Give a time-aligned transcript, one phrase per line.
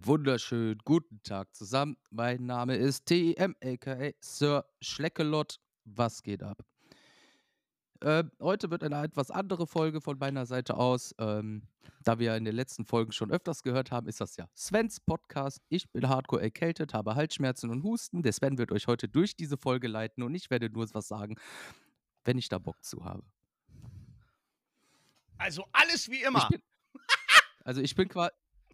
[0.00, 1.94] Einen wunderschönen guten Tag zusammen.
[2.08, 5.60] Mein Name ist TEM, aka Sir Schleckelott.
[5.84, 6.64] Was geht ab?
[8.00, 11.14] Ähm, heute wird eine etwas andere Folge von meiner Seite aus.
[11.18, 11.64] Ähm,
[12.02, 15.60] da wir in den letzten Folgen schon öfters gehört haben, ist das ja Svens Podcast.
[15.68, 18.22] Ich bin hardcore erkältet, habe Halsschmerzen und Husten.
[18.22, 21.36] Der Sven wird euch heute durch diese Folge leiten und ich werde nur was sagen,
[22.24, 23.22] wenn ich da Bock zu habe.
[25.36, 26.38] Also alles wie immer.
[26.38, 26.62] Ich bin,
[27.64, 28.08] also ich bin,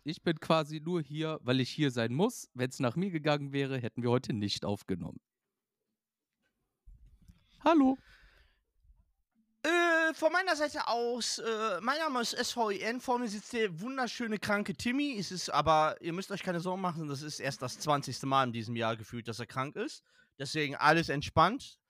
[0.06, 2.48] ich bin quasi nur hier, weil ich hier sein muss.
[2.54, 5.20] Wenn es nach mir gegangen wäre, hätten wir heute nicht aufgenommen.
[7.64, 7.98] Hallo.
[9.64, 14.38] Äh, von meiner Seite aus, äh, mein Name ist SVEN, vor mir sitzt der wunderschöne
[14.38, 15.18] kranke Timmy.
[15.18, 18.22] Es ist aber, ihr müsst euch keine Sorgen machen, das ist erst das 20.
[18.22, 20.04] Mal in diesem Jahr gefühlt, dass er krank ist.
[20.38, 21.80] Deswegen alles entspannt.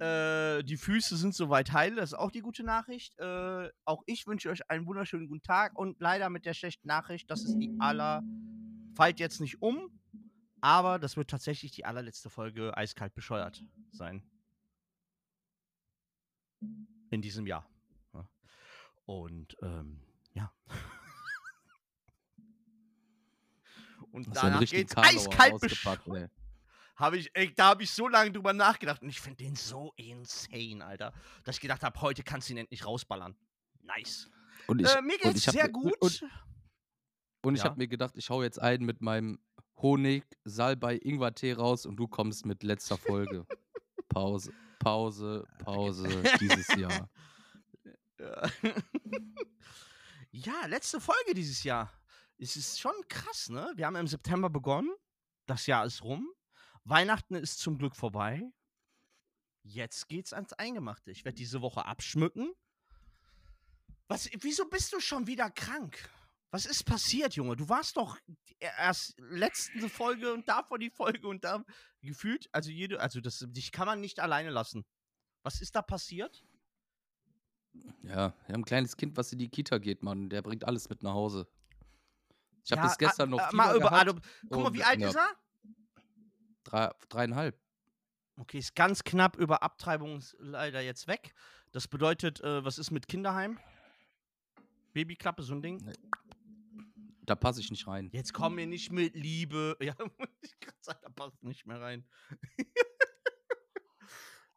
[0.00, 3.18] Äh, die Füße sind soweit heil, das ist auch die gute Nachricht.
[3.18, 7.30] Äh, auch ich wünsche euch einen wunderschönen guten Tag und leider mit der schlechten Nachricht,
[7.30, 8.22] das ist die aller.
[8.96, 9.90] Fallt jetzt nicht um,
[10.60, 14.22] aber das wird tatsächlich die allerletzte Folge eiskalt bescheuert sein
[17.10, 17.68] in diesem Jahr.
[19.04, 20.00] Und ähm,
[20.32, 20.52] ja.
[24.10, 26.30] Und Hast danach geht's eiskalt bescheuert.
[26.96, 29.92] Hab ich, ey, da habe ich so lange drüber nachgedacht und ich finde den so
[29.96, 33.36] insane, Alter, dass ich gedacht habe, heute kannst du ihn endlich rausballern.
[33.82, 34.30] Nice.
[34.66, 35.94] Und ich, äh, mir geht's sehr gut.
[36.00, 36.24] Und,
[37.42, 37.66] und ich ja.
[37.66, 39.40] habe mir gedacht, ich hau jetzt einen mit meinem
[39.76, 43.46] Honig, Salbei, Ingwertee raus und du kommst mit letzter Folge.
[44.08, 44.52] Pause.
[44.78, 47.08] Pause, Pause dieses Jahr.
[48.18, 48.42] Ja.
[50.30, 51.90] ja, letzte Folge dieses Jahr.
[52.38, 53.72] Es ist schon krass, ne?
[53.76, 54.94] Wir haben im September begonnen.
[55.46, 56.28] Das Jahr ist rum.
[56.84, 58.42] Weihnachten ist zum Glück vorbei.
[59.62, 61.10] Jetzt geht's ans Eingemachte.
[61.10, 62.52] Ich werde diese Woche abschmücken.
[64.08, 66.10] Was, wieso bist du schon wieder krank?
[66.50, 67.56] Was ist passiert, Junge?
[67.56, 68.18] Du warst doch
[68.60, 71.64] erst letzte Folge und davor die Folge und da
[72.02, 74.84] gefühlt, also jede, also das, dich kann man nicht alleine lassen.
[75.42, 76.44] Was ist da passiert?
[78.02, 80.28] Ja, wir haben ein kleines Kind, was in die Kita geht, Mann.
[80.28, 81.48] Der bringt alles mit nach Hause.
[82.64, 84.26] Ich habe ja, das gestern noch Fieber mal über, gehabt.
[84.48, 85.36] Guck mal, wie alt ja, ist er?
[86.64, 87.58] Drei, dreieinhalb.
[88.36, 91.34] Okay, ist ganz knapp über Abtreibung leider jetzt weg.
[91.70, 93.58] Das bedeutet, äh, was ist mit Kinderheim?
[94.92, 95.78] Babyklappe, so ein Ding?
[95.84, 95.92] Nee.
[97.22, 98.10] Da passe ich nicht rein.
[98.12, 99.76] Jetzt komm mir nicht mit Liebe.
[99.82, 99.94] Ja,
[100.42, 102.04] ich kann sagen, da passt nicht mehr rein.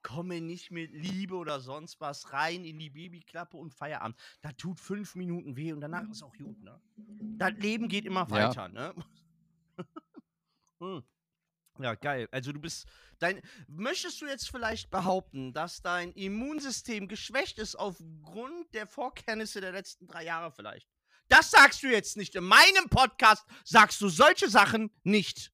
[0.04, 4.18] komm mir nicht mit Liebe oder sonst was rein in die Babyklappe und Feierabend.
[4.42, 6.80] Da tut fünf Minuten weh und danach ist auch gut, ne?
[7.38, 8.68] Das Leben geht immer weiter, ja.
[8.70, 8.96] ne?
[10.80, 11.04] hm.
[11.80, 12.28] Ja, geil.
[12.32, 12.88] Also du bist
[13.20, 19.72] dein möchtest du jetzt vielleicht behaupten, dass dein Immunsystem geschwächt ist aufgrund der Vorkenntnisse der
[19.72, 20.88] letzten drei Jahre vielleicht?
[21.30, 22.36] Das sagst du jetzt nicht.
[22.36, 25.52] In meinem Podcast sagst du solche Sachen nicht.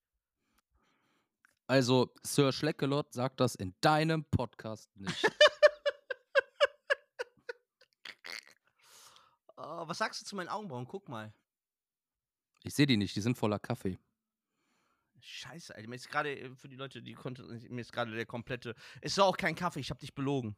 [1.66, 5.24] Also, Sir Schleckelot sagt das in deinem Podcast nicht.
[9.58, 10.86] uh, was sagst du zu meinen Augenbrauen?
[10.86, 11.34] Guck mal.
[12.64, 13.98] Ich sehe die nicht, die sind voller Kaffee.
[15.26, 15.88] Scheiße, Alter.
[15.88, 18.76] Mir ist gerade, äh, für die Leute, die konnten, mir ist gerade der komplette.
[19.02, 20.56] Es war auch kein Kaffee, ich habe dich belogen.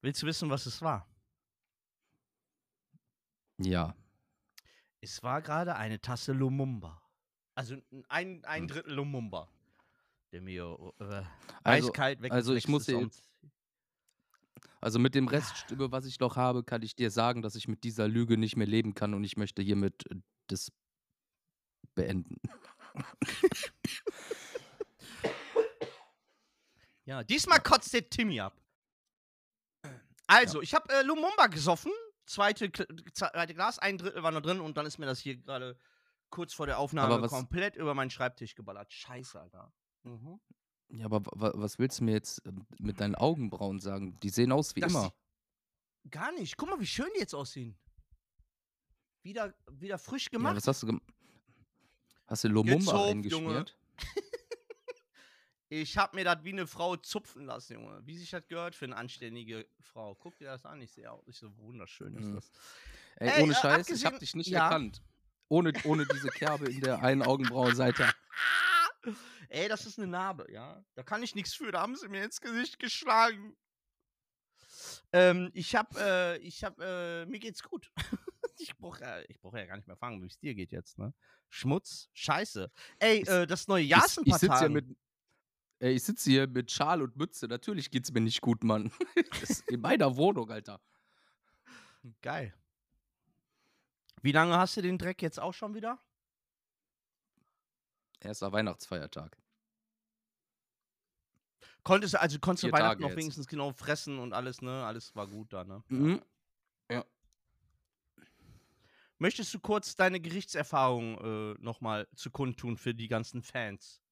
[0.00, 1.08] Willst du wissen, was es war?
[3.58, 3.96] Ja.
[5.00, 7.02] Es war gerade eine Tasse Lumumba.
[7.56, 7.76] Also
[8.08, 8.68] ein, ein hm.
[8.68, 9.48] Drittel Lumumba.
[10.32, 11.22] Der mir äh,
[11.64, 12.32] also, eiskalt weg.
[12.32, 13.28] Also ich muss jetzt.
[14.80, 17.68] Also mit dem Rest, über was ich noch habe, kann ich dir sagen, dass ich
[17.68, 20.70] mit dieser Lüge nicht mehr leben kann und ich möchte hiermit äh, das
[21.94, 22.36] beenden.
[27.04, 28.60] ja, diesmal kotzt der Timmy ab.
[30.26, 30.62] Also, ja.
[30.62, 31.92] ich habe äh, Lumumba gesoffen
[32.26, 32.70] zweite,
[33.12, 35.78] zweite Glas, ein Drittel war noch drin und dann ist mir das hier gerade
[36.30, 38.92] kurz vor der Aufnahme komplett über meinen Schreibtisch geballert.
[38.92, 39.72] Scheiße, Alter.
[40.02, 40.40] Mhm.
[40.88, 44.18] Ja, aber was willst du mir jetzt ähm, mit deinen Augenbrauen sagen?
[44.20, 45.14] Die sehen aus wie das immer.
[46.10, 46.56] Gar nicht.
[46.56, 47.78] Guck mal, wie schön die jetzt aussehen.
[49.22, 50.52] Wieder, wieder frisch gemacht.
[50.52, 51.13] Ja, was hast du gemacht?
[52.26, 53.76] Hast du Lumumba eingeschmiert?
[55.70, 58.00] Ich hab mir das wie eine Frau zupfen lassen, Junge.
[58.04, 60.14] Wie sich das gehört für eine anständige Frau.
[60.14, 62.34] Guck dir das an, ich sehe auch nicht so wunderschön ist mhm.
[62.36, 62.52] das.
[63.16, 64.64] Ey, Ey ohne äh, Scheiß, ich hab dich nicht ja.
[64.64, 65.02] erkannt.
[65.48, 68.08] Ohne, ohne diese Kerbe in der einen Augenbrauenseite.
[69.48, 70.84] Ey, das ist eine Narbe, ja.
[70.94, 73.56] Da kann ich nichts für, da haben sie mir ins Gesicht geschlagen.
[75.12, 77.90] Ähm, ich hab, äh, ich hab, äh, mir geht's gut.
[78.60, 81.14] ich brauche ja, brauch ja gar nicht mehr fragen, wie es dir geht jetzt, ne?
[81.48, 82.70] Schmutz, Scheiße.
[82.98, 84.96] Ey, äh, das neue Jahr ist ein paar Ich sitze ja mit,
[85.80, 87.46] Ey, ich sitze hier mit Schal und Mütze.
[87.46, 88.90] Natürlich geht's mir nicht gut, Mann.
[89.68, 90.80] In meiner Wohnung, Alter.
[92.22, 92.54] Geil.
[94.22, 96.00] Wie lange hast du den Dreck jetzt auch schon wieder?
[98.20, 99.36] Erster Weihnachtsfeiertag.
[101.82, 103.18] Konntest du, also konntest du Weihnachten Tage noch jetzt.
[103.18, 104.86] wenigstens genau fressen und alles, ne?
[104.86, 105.84] Alles war gut da, ne?
[105.88, 106.22] Mhm.
[109.24, 114.02] Möchtest du kurz deine Gerichtserfahrung äh, nochmal zu kundtun für die ganzen Fans?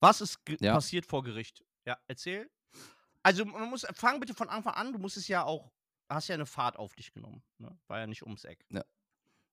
[0.00, 0.72] Was ist Ja.
[0.72, 1.62] passiert vor Gericht?
[1.84, 2.50] Ja, erzähl.
[3.22, 5.70] Also man muss, fang bitte von Anfang an, du musst es ja auch,
[6.08, 7.78] hast ja eine Fahrt auf dich genommen, ne?
[7.88, 8.64] War ja nicht ums Eck.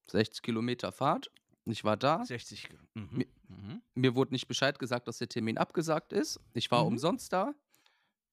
[0.07, 1.29] 60 Kilometer Fahrt.
[1.65, 2.23] Ich war da.
[2.23, 2.69] 60.
[2.69, 3.09] Ge- Mhm.
[3.17, 3.81] Mi- Mhm.
[3.95, 6.39] Mir wurde nicht Bescheid gesagt, dass der Termin abgesagt ist.
[6.53, 6.87] Ich war Mhm.
[6.93, 7.53] umsonst da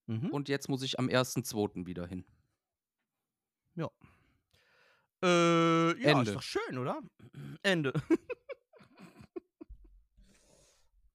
[0.07, 0.31] Mhm.
[0.31, 1.87] und jetzt muss ich am 1.2.
[1.87, 2.25] wieder hin.
[5.23, 6.31] Äh, ja, Ende.
[6.31, 7.01] ist doch schön, oder?
[7.63, 7.93] Ende.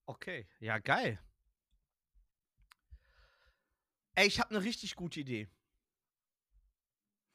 [0.06, 1.18] okay, ja, geil.
[4.14, 5.48] Ey, ich habe eine richtig gute Idee.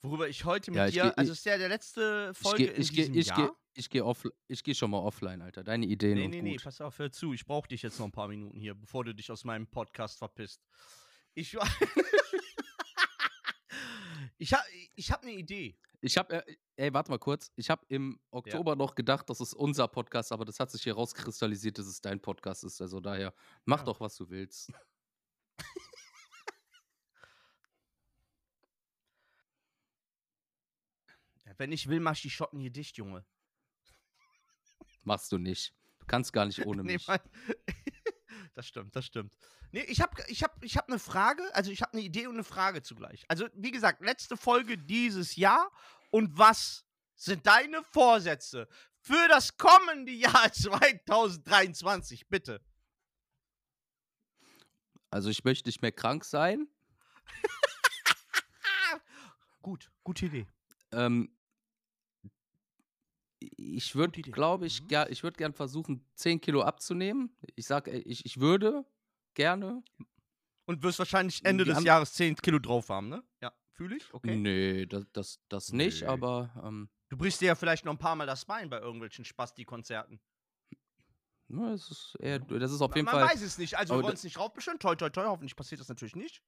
[0.01, 2.37] Worüber ich heute mit Ja, ich dir, geh- also es ist ja der letzte Ich
[2.39, 3.47] Folge gehe in ich geh, diesem ich Jahr.
[3.49, 5.63] geh, ich geh, off, ich geh schon mal offline, Alter.
[5.63, 6.63] Deine Ideen nee, und nee, nee, gut.
[6.63, 7.33] pass auf, hör zu.
[7.33, 10.17] Ich brauche dich jetzt noch ein paar Minuten hier, bevor du dich aus meinem Podcast
[10.17, 10.63] verpisst.
[11.35, 11.69] Ich war.
[14.39, 14.63] ich habe
[14.95, 15.77] ich hab eine Idee.
[16.03, 17.51] Ich habe, äh, ey, warte mal kurz.
[17.55, 20.95] Ich habe im Oktober noch gedacht, das ist unser Podcast, aber das hat sich hier
[20.95, 22.81] rauskristallisiert, dass es dein Podcast ist.
[22.81, 23.33] Also daher,
[23.65, 23.85] mach Ja.
[23.85, 24.71] doch, was du willst.
[31.45, 33.25] Ja, wenn ich will, mach ich die Schotten hier dicht, Junge.
[35.03, 35.73] Machst du nicht.
[35.99, 37.07] Du kannst gar nicht ohne Nee, mich.
[37.07, 37.19] mein-
[38.53, 39.35] das stimmt, das stimmt.
[39.71, 42.35] Nee, ich habe ich hab, ich hab eine Frage, also ich habe eine Idee und
[42.35, 43.23] eine Frage zugleich.
[43.27, 45.71] Also, wie gesagt, letzte Folge dieses Jahr.
[46.09, 48.67] Und was sind deine Vorsätze
[48.99, 52.27] für das kommende Jahr 2023?
[52.27, 52.61] Bitte.
[55.09, 56.67] Also ich möchte nicht mehr krank sein.
[59.61, 60.47] Gut, gute Idee.
[60.91, 61.37] Ähm,
[63.41, 64.87] ich würde, glaube ich, Mhm.
[64.87, 67.35] ger ich würde gern versuchen, 10 Kilo abzunehmen.
[67.55, 68.85] Ich sag, äh, ich, ich würde
[69.33, 69.83] gerne.
[70.65, 73.23] Und wirst wahrscheinlich Ende des Jahres 10 Kilo drauf haben, ne?
[73.41, 74.13] Ja, fühle ich?
[74.13, 74.35] Okay.
[74.35, 76.07] Nee, das, das, das nicht, Nee.
[76.07, 79.25] aber ähm, Du brichst dir ja vielleicht noch ein paar Mal das Bein bei irgendwelchen
[79.25, 80.21] Spasti-Konzerten.
[81.47, 83.77] ne, das ist eher, das ist auf jeden Man Fall, weiß es nicht.
[83.77, 84.79] Also, wir wollen es nicht raufbestellen.
[84.79, 85.25] Toi, toi, toi.
[85.25, 86.41] Hoffentlich passiert das natürlich nicht.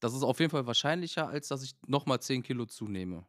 [0.00, 3.26] das ist auf jeden Fall wahrscheinlicher, als dass ich nochmal 10 Kilo zunehme.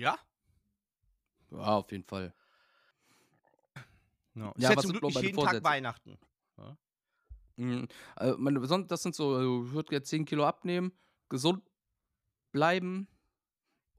[0.00, 0.18] Ja?
[1.50, 2.32] Ja, auf jeden Fall.
[4.34, 5.64] Ja, Ja, ist ja was zum Glück nicht jeden Tag Vorsätze?
[5.64, 6.18] Weihnachten.
[7.56, 7.86] Mhm.
[8.16, 10.92] Also meine, das sind so, also ich würde gerne 10 Kilo abnehmen,
[11.28, 11.62] gesund
[12.50, 13.08] bleiben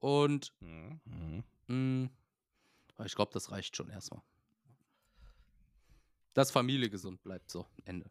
[0.00, 1.44] und Mhm.
[1.68, 2.10] mh,
[2.96, 4.22] aber ich glaube, das reicht schon erstmal.
[6.34, 8.10] Dass Familie gesund bleibt, so, Ende.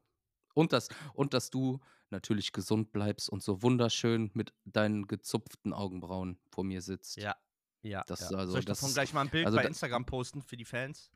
[0.53, 6.39] Und dass, und dass du natürlich gesund bleibst und so wunderschön mit deinen gezupften Augenbrauen
[6.49, 7.17] vor mir sitzt.
[7.17, 7.35] Ja.
[7.83, 8.37] Ja, Das- ja.
[8.37, 10.55] also, Soll ich das davon ist- gleich mal ein Bild also bei Instagram posten für
[10.57, 11.09] die Fans?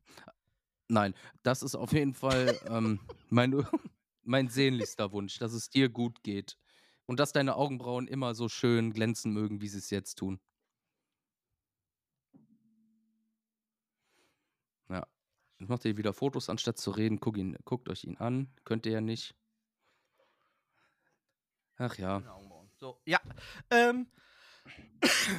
[0.88, 1.13] Nein,
[1.44, 3.65] das ist auf jeden Fall ähm, mein,
[4.23, 6.57] mein sehnlichster Wunsch, dass es dir gut geht.
[7.07, 10.39] Und dass deine Augenbrauen immer so schön glänzen mögen, wie sie es jetzt tun.
[14.89, 15.06] Ja.
[15.59, 17.19] Jetzt macht ihr wieder Fotos, anstatt zu reden.
[17.19, 18.50] Guck ihn, guckt euch ihn an.
[18.63, 19.36] Könnt ihr ja nicht.
[21.77, 22.24] Ach ja.
[22.77, 23.19] So, ja.
[23.69, 24.07] Ähm,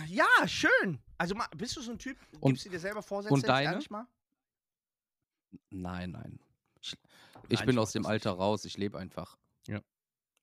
[0.08, 1.00] ja, schön.
[1.18, 3.80] Also, bist du so ein Typ, Und- gibst du dir selber Vorsätze und deine?
[3.90, 4.06] mal?
[5.70, 6.38] Nein, nein.
[6.80, 6.92] Ich,
[7.48, 8.64] ich Nein, bin ich aus dem Alter raus.
[8.64, 9.36] Ich lebe einfach.
[9.66, 9.80] Ja.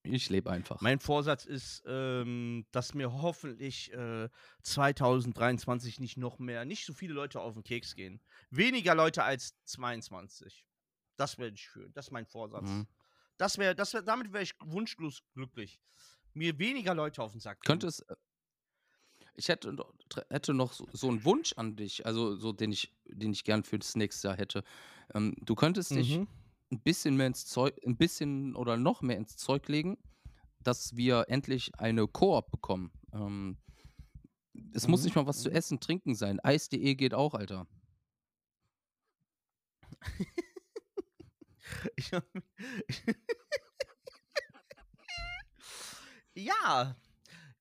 [0.06, 0.82] Ich lebe einfach.
[0.82, 4.28] Mein Vorsatz ist, ähm, dass mir hoffentlich äh,
[4.64, 8.22] 2023 nicht noch mehr, nicht so viele Leute auf den Keks gehen.
[8.50, 10.66] Weniger Leute als 22.
[11.16, 11.94] Das werde ich fühlen.
[11.94, 12.68] Das ist mein Vorsatz.
[12.70, 12.88] Mhm.
[13.38, 15.80] Das wäre, das wär, damit wäre ich wunschlos glücklich.
[16.34, 17.62] Mir weniger Leute auf den Sack.
[17.62, 17.68] gehen.
[17.68, 18.04] Könnte es.
[19.36, 19.76] Ich hätte,
[20.30, 23.64] hätte noch so, so einen Wunsch an dich, also so, den ich, den ich gern
[23.64, 24.64] für das nächste Jahr hätte.
[25.14, 26.28] Ähm, du könntest dich Mhm.
[26.72, 29.98] ein bisschen mehr ins Zeug, ein bisschen oder noch mehr ins Zeug legen,
[30.64, 32.92] dass wir endlich eine Koop bekommen.
[33.14, 33.58] Ähm,
[34.74, 35.52] es muss Mhm, nicht mal was zu mhm.
[35.52, 36.40] essen, trinken sein.
[36.40, 37.68] Eis.de geht auch, Alter.
[41.96, 42.12] Ich,
[46.36, 46.96] ja.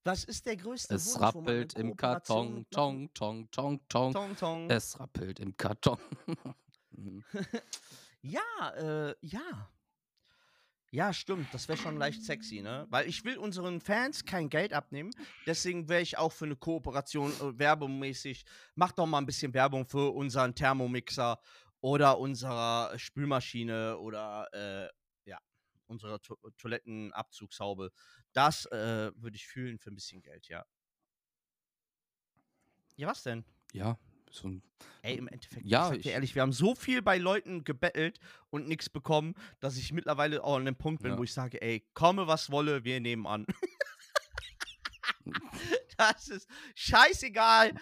[0.04, 4.12] Was ist der größte Es Wunsch, rappelt im Karton, tong, tong, tong, tong.
[4.12, 4.70] Tong, tong.
[4.70, 5.98] Es rappelt im Karton.
[6.94, 7.24] Mhm.
[8.20, 9.70] Ja, äh, ja.
[10.90, 11.48] Ja, stimmt.
[11.52, 12.86] Das wäre schon leicht sexy, ne?
[12.90, 15.10] Weil ich will unseren Fans kein Geld abnehmen.
[15.46, 18.44] Deswegen wäre ich auch für eine Kooperation äh, werbungsmäßig.
[18.74, 21.40] Mach doch mal ein bisschen Werbung für unseren Thermomixer
[21.80, 24.88] oder unsere Spülmaschine oder äh,
[25.82, 27.92] ja, unsere to Toilettenabzugshaube.
[28.32, 30.64] Das äh, würde ich fühlen für ein bisschen Geld, ja.
[32.96, 33.44] Ja, was denn?
[33.72, 33.98] ja,
[34.30, 34.62] so ein
[35.02, 37.64] Ey, im Endeffekt, Ja, ich sag dir ich- ehrlich, wir haben so viel bei Leuten
[37.64, 38.18] gebettelt
[38.50, 41.18] und nichts bekommen, dass ich mittlerweile auch an dem Punkt bin, Ja.
[41.18, 43.46] wo ich sage, ey, komme was wolle, wir nehmen an.
[45.96, 47.74] das ist scheißegal,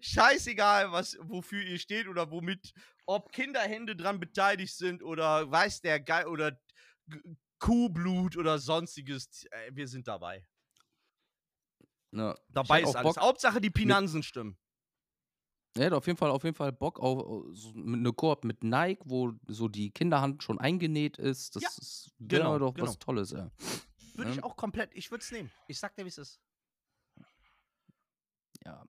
[0.00, 2.72] scheißegal, was, wofür ihr steht oder womit,
[3.06, 6.58] ob Kinderhände dran beteiligt sind oder weiß der Geil oder
[7.58, 10.46] Kuhblut oder sonstiges, ey, wir sind dabei.
[12.12, 13.14] ja, Dabei ist alles.
[13.14, 14.58] Bock, Hauptsache die Finanzen stimmen.
[15.74, 19.02] er hätte auf jeden Fall, auf jeden Fall Bock auf so eine Koop mit Nike,
[19.04, 21.56] wo so die Kinderhand schon eingenäht ist.
[21.56, 22.86] Das Ja, ist genau, doch genau.
[22.88, 23.50] was Tolles, ja.
[24.14, 24.44] Würde ich Ja.
[24.44, 25.50] auch komplett, ich würde es nehmen.
[25.68, 26.40] Ich sag dir, wie es ist.
[28.64, 28.84] ja.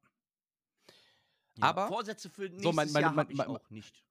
[1.58, 4.04] Ja, Aber Vorsätze für nächstes so, mein- mein- Jahr habe ich auch nicht.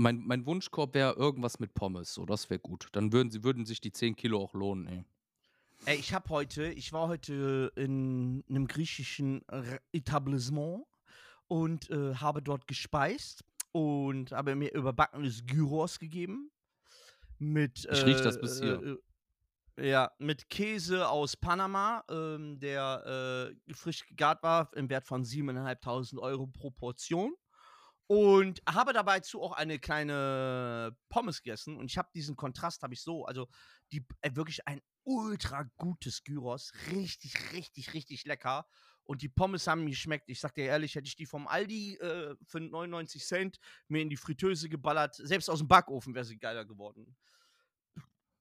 [0.00, 2.88] Mein, mein Wunschkorb wäre irgendwas mit Pommes, so das wäre gut.
[2.92, 5.04] Dann würden, sie, würden sich die 10 Kilo auch lohnen, ey.
[5.86, 9.42] Ey, ich habe heute, ich war heute in einem griechischen
[9.92, 10.84] Etablissement
[11.48, 16.50] und äh, habe dort gespeist und habe mir überbackenes Gyros gegeben.
[17.38, 18.82] Mit, Ich riech das bis hier.
[19.76, 25.06] Äh, äh, ja, mit Käse aus Panama, ähm, der äh, frisch gegart war, im Wert
[25.06, 27.34] von 7.500 Euro pro Portion.
[28.08, 31.76] Und habe dabei zu auch eine kleine Pommes gegessen.
[31.76, 33.48] Und ich habe diesen Kontrast, habe ich so, also
[33.92, 36.72] die, äh, wirklich ein ultra gutes Gyros.
[36.90, 38.66] Richtig, richtig, richtig lecker.
[39.04, 40.28] Und die Pommes haben mir geschmeckt.
[40.28, 44.08] Ich sag dir ehrlich, hätte ich die vom Aldi äh, für 99 Cent mir in
[44.08, 47.14] die Fritteuse geballert, selbst aus dem Backofen wäre sie geiler geworden.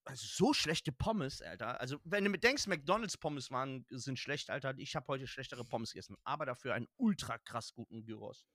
[0.06, 1.82] Also so schlechte Pommes, Alter.
[1.82, 4.74] Also wenn du mir denkst, McDonalds Pommes waren, sind schlecht, Alter.
[4.78, 6.16] Ich habe heute schlechtere Pommes gegessen.
[6.24, 8.46] Aber dafür einen ultra krass guten Gyros.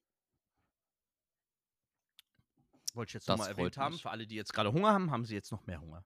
[2.95, 3.93] Wollte ich jetzt nochmal erwähnt haben.
[3.93, 4.03] mich.
[4.03, 6.05] Für alle, die jetzt gerade Hunger haben, haben sie jetzt noch mehr Hunger.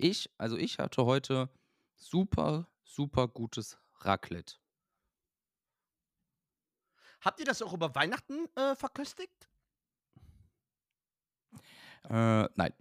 [0.00, 1.50] Ich, also ich hatte heute
[1.96, 4.54] super, super gutes Raclette.
[7.20, 9.48] Habt ihr das auch über Weihnachten äh, verköstigt?
[12.04, 12.72] Äh, nein.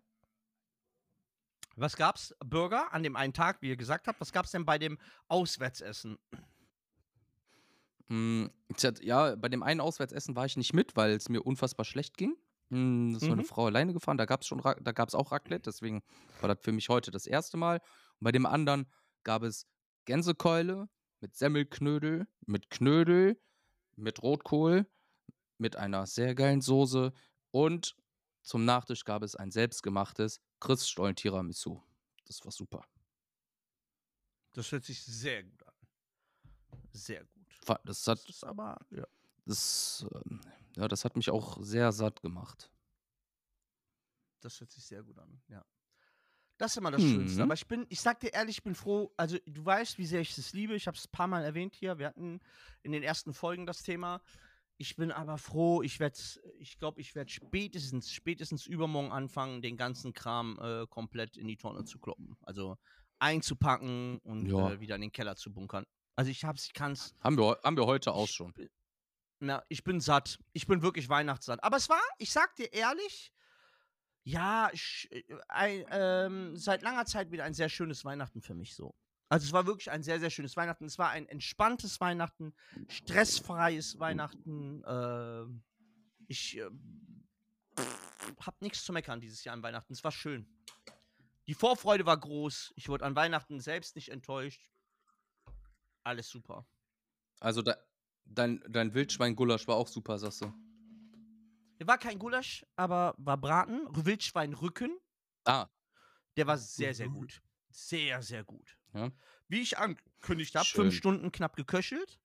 [1.75, 2.35] Was gab's?
[2.45, 4.21] Burger an dem einen Tag, wie ihr gesagt habt.
[4.21, 6.19] Was gab's denn bei dem Auswärtsessen?
[8.09, 8.45] Mm,
[9.01, 12.35] ja, bei dem einen Auswärtsessen war ich nicht mit, weil es mir unfassbar schlecht ging.
[12.69, 13.45] Mm, Das war eine Mhm.
[13.45, 16.03] Frau alleine gefahren, da gab es schon, da gab es auch Raclette, deswegen
[16.41, 17.77] war das für mich heute das erste Mal.
[18.19, 18.87] Und bei dem anderen
[19.23, 19.67] gab es
[20.05, 23.41] Gänsekeule mit Semmelknödel, mit Knödel,
[23.95, 24.87] mit Rotkohl,
[25.57, 27.13] mit einer sehr geilen Soße
[27.51, 27.95] und
[28.43, 31.81] zum Nachtisch gab es ein selbstgemachtes Christstollen Tiramisu.
[32.25, 32.85] Das war super.
[34.53, 35.73] Das hört sich sehr gut an.
[36.91, 37.36] Sehr gut.
[37.85, 39.05] Das hat, Das ist aber, ja.
[39.45, 40.41] das, ähm,
[40.75, 42.71] ja, das hat mich auch sehr satt gemacht.
[44.41, 45.63] Das hört sich sehr gut an, ja.
[46.59, 47.35] Das ist immer das Schönste.
[47.37, 47.41] Mhm.
[47.43, 49.13] Aber ich bin, ich sag dir ehrlich, ich bin froh.
[49.15, 50.73] Also, du weißt, wie sehr ich das liebe.
[50.75, 51.99] Ich habe es ein paar Mal erwähnt hier.
[51.99, 52.39] Wir hatten
[52.81, 54.21] in den ersten Folgen das Thema.
[54.77, 55.83] Ich bin aber froh.
[55.83, 56.17] Ich werde,
[56.57, 61.57] ich glaube, ich werde spätestens, spätestens übermorgen anfangen, den ganzen Kram äh, komplett in die
[61.57, 62.37] Tonne zu kloppen.
[62.41, 62.77] Also
[63.19, 64.71] einzupacken und Ja.
[64.71, 65.85] äh, wieder in den Keller zu bunkern.
[66.17, 67.15] Also ich hab's, ich kann's.
[67.21, 68.51] Haben wir, haben wir heute auch schon.
[69.39, 70.39] Na, ich bin satt.
[70.51, 71.63] Ich bin wirklich Weihnachtssatt.
[71.63, 73.31] Aber es war, ich sag dir ehrlich,
[74.23, 78.73] ja, ich, äh, ein, ähm, seit langer Zeit wieder ein sehr schönes Weihnachten für mich
[78.73, 78.95] so.
[79.29, 80.85] Also es war wirklich ein sehr, sehr schönes Weihnachten.
[80.85, 82.55] Es war ein entspanntes Weihnachten,
[82.87, 84.83] stressfreies Weihnachten.
[84.87, 85.63] ähm,
[86.27, 86.69] ich äh,
[88.41, 89.93] hab nichts zu meckern dieses Jahr an Weihnachten.
[89.93, 90.49] Es war schön.
[91.45, 92.73] Die Vorfreude war groß.
[92.75, 94.67] Ich wurde an Weihnachten selbst nicht enttäuscht.
[96.07, 96.65] Alles super.
[97.41, 97.75] Also de,
[98.23, 100.53] dein, dein Wildschwein-Gulasch war auch super, sagst du.
[101.83, 103.81] War kein Gulasch, aber war Braten.
[103.91, 104.97] Wildschweinrücken.
[105.43, 105.67] Ah,
[106.37, 107.41] Der war sehr, sehr gut.
[107.69, 108.77] Sehr, sehr gut.
[108.93, 109.11] Ja.
[109.49, 112.19] Wie ich angekündigt habe, fünf Stunden knapp geköchelt.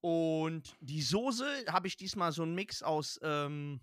[0.00, 3.80] Und die Soße habe ich diesmal so einen Mix aus ähm,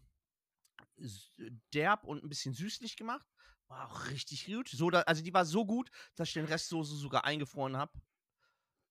[1.74, 3.28] derb und ein bisschen süßlich gemacht.
[3.68, 4.70] War auch richtig gut.
[4.70, 7.92] So, da, also die war so gut, dass ich den Rest Soße sogar eingefroren habe.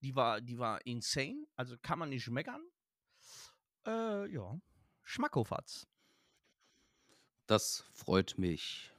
[0.06, 1.48] Die war, die war insane.
[1.56, 2.62] Also kann man nicht meckern.
[3.84, 4.56] Äh, ja.
[5.02, 5.88] Schmackhof hat's.
[7.48, 8.92] das freut mich.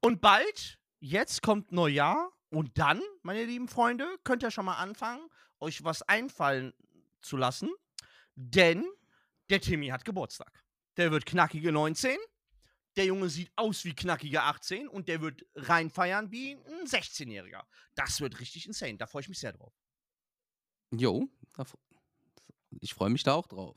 [0.00, 5.26] Und bald, jetzt kommt Neujahr und dann, meine lieben Freunde, könnt ihr schon mal anfangen,
[5.58, 6.74] euch was einfallen
[7.22, 7.70] zu lassen,
[8.34, 8.84] denn
[9.48, 10.62] der Timmy hat Geburtstag.
[10.98, 12.18] Der wird knackige 19,
[12.98, 17.62] der Junge sieht aus wie knackige 18 und der wird reinfeiern wie ein 16-Jähriger.
[17.94, 19.72] Das wird richtig insane, da freue ich mich sehr drauf.
[20.90, 21.28] Jo,
[22.80, 23.76] ich freue mich da auch drauf.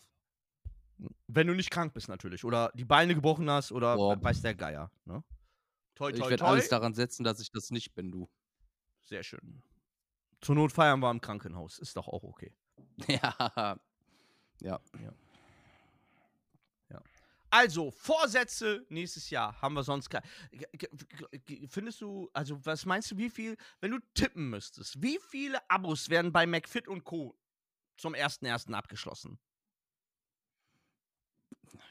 [1.28, 4.22] Wenn du nicht krank bist natürlich oder die Beine gebrochen hast oder Boah.
[4.22, 4.92] weiß der Geier.
[5.06, 5.24] Ne?
[5.96, 6.50] Toi, Ich toi, werde toi.
[6.50, 8.30] alles daran setzen, dass ich das nicht bin, du.
[9.04, 9.64] Sehr schön.
[10.42, 11.80] Zur Not feiern wir im Krankenhaus.
[11.80, 12.54] Ist doch auch okay.
[13.08, 13.80] Ja.
[14.62, 14.80] Ja.
[17.52, 23.30] Also, Vorsätze nächstes Jahr haben wir sonst g- Findest du, also was meinst du, wie
[23.30, 27.38] viel, wenn du tippen müsstest, wie viele Abos werden bei McFit und Co.
[27.98, 28.74] zum 1.1.
[28.74, 29.38] abgeschlossen?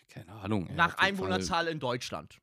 [0.09, 0.67] Keine Ahnung.
[0.67, 2.40] ey, Nach jeden Fall Einwohnerzahl in Deutschland.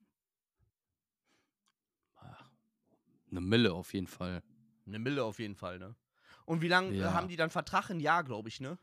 [3.29, 4.41] Eine Mille auf jeden Fall.
[4.85, 5.95] Eine Mille auf jeden Fall, ne?
[6.45, 7.13] Und wie lange Ja.
[7.13, 7.89] haben die dann Vertrag?
[7.89, 8.77] Ein Jahr, glaube ich, ne?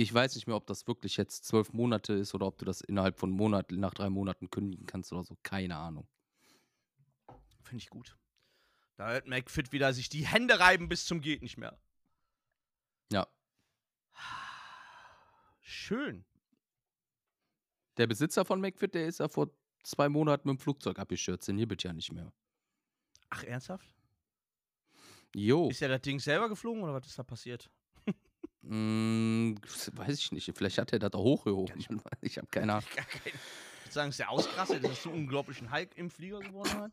[0.00, 2.82] Ich weiß nicht mehr, ob das wirklich jetzt zwölf Monate ist oder ob du das
[2.82, 5.36] innerhalb von Monaten, nach drei Monaten kündigen kannst oder so.
[5.42, 6.06] Keine Ahnung.
[7.64, 8.16] Finde ich gut.
[8.94, 11.76] Da wird McFit wieder sich die Hände reiben bis zum geht nicht mehr.
[13.10, 13.26] Ja.
[15.58, 16.24] Schön.
[17.96, 19.50] Der Besitzer von McFit, der ist ja vor
[19.82, 21.48] zwei Monaten mit dem Flugzeug abgestürzt.
[21.48, 22.32] Den gibt ja nicht mehr.
[23.30, 23.92] Ach, ernsthaft?
[25.34, 25.68] Jo.
[25.70, 27.68] Ist ja das Ding selber geflogen oder was ist da passiert?
[28.68, 29.54] Mm,
[29.92, 30.52] weiß ich nicht.
[30.54, 32.02] Vielleicht hat er das auch hochgehoben.
[32.20, 32.88] Ich habe keine Ahnung.
[32.94, 36.92] Kein, ich würde sagen, ist der ausgerastet, dass so unglaublichen Hulk im Flieger geworden hat.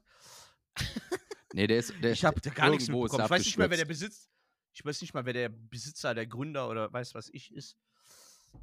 [1.53, 1.93] Nee, der ist.
[2.01, 3.25] Der Ich habe da gar nichts mitbekommen.
[3.25, 4.23] Ich weiß nicht mehr, wer der abgestürzt.
[4.23, 4.29] Besitz.
[4.71, 7.77] Ich weiß nicht mal, wer der Besitzer, der Gründer oder weiß was ich ist.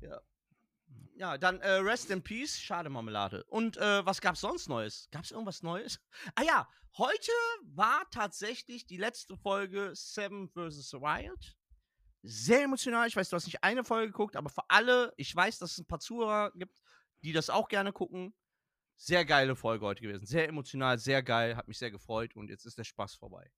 [0.01, 0.21] Ja.
[1.15, 3.45] Ja, dann äh, Rest in Peace, schade Marmelade.
[3.45, 5.09] Und äh, was gab's sonst Neues?
[5.11, 6.01] Gab's irgendwas Neues?
[6.35, 10.95] Ah ja, heute war tatsächlich die letzte Folge Seven vs.
[10.95, 11.57] Wild.
[12.23, 13.09] Sehr emotional.
[13.09, 15.79] Ich weiß, du hast nicht eine Folge geguckt, aber für alle, ich weiß, dass es
[15.79, 16.81] ein paar Zuhörer gibt,
[17.25, 18.35] die das auch gerne gucken.
[18.97, 20.27] Sehr geile Folge heute gewesen.
[20.27, 23.51] Sehr emotional, sehr geil, hat mich sehr gefreut und jetzt ist der Spaß vorbei.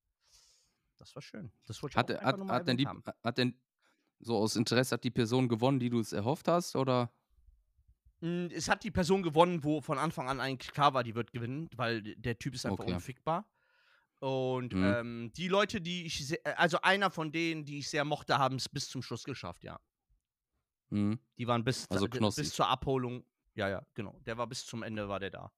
[0.99, 1.53] Das war schön.
[1.67, 3.03] Das wollte ich Hat, auch hat, mal hat, denn die, haben.
[3.23, 3.61] hat denn
[4.21, 6.77] so aus Interesse hat die Person gewonnen, die du es erhofft hast?
[6.77, 7.13] Oder?
[8.21, 11.33] Mm, Es hat die Person gewonnen, wo von Anfang an eigentlich klar war, die wird
[11.33, 12.93] gewinnen, weil der Typ ist einfach Okay.
[12.95, 13.49] unfickbar.
[14.25, 14.83] Und Mhm.
[14.83, 18.39] ähm, die Leute, die ich, se- äh, also einer von denen, die ich sehr mochte,
[18.39, 19.79] haben es bis zum Schluss geschafft, ja.
[20.91, 21.19] Hm.
[21.37, 23.27] Die waren bis, Also bis zur Abholung.
[23.55, 24.19] Ja, ja, genau.
[24.25, 25.53] Der war bis zum Ende, war der da.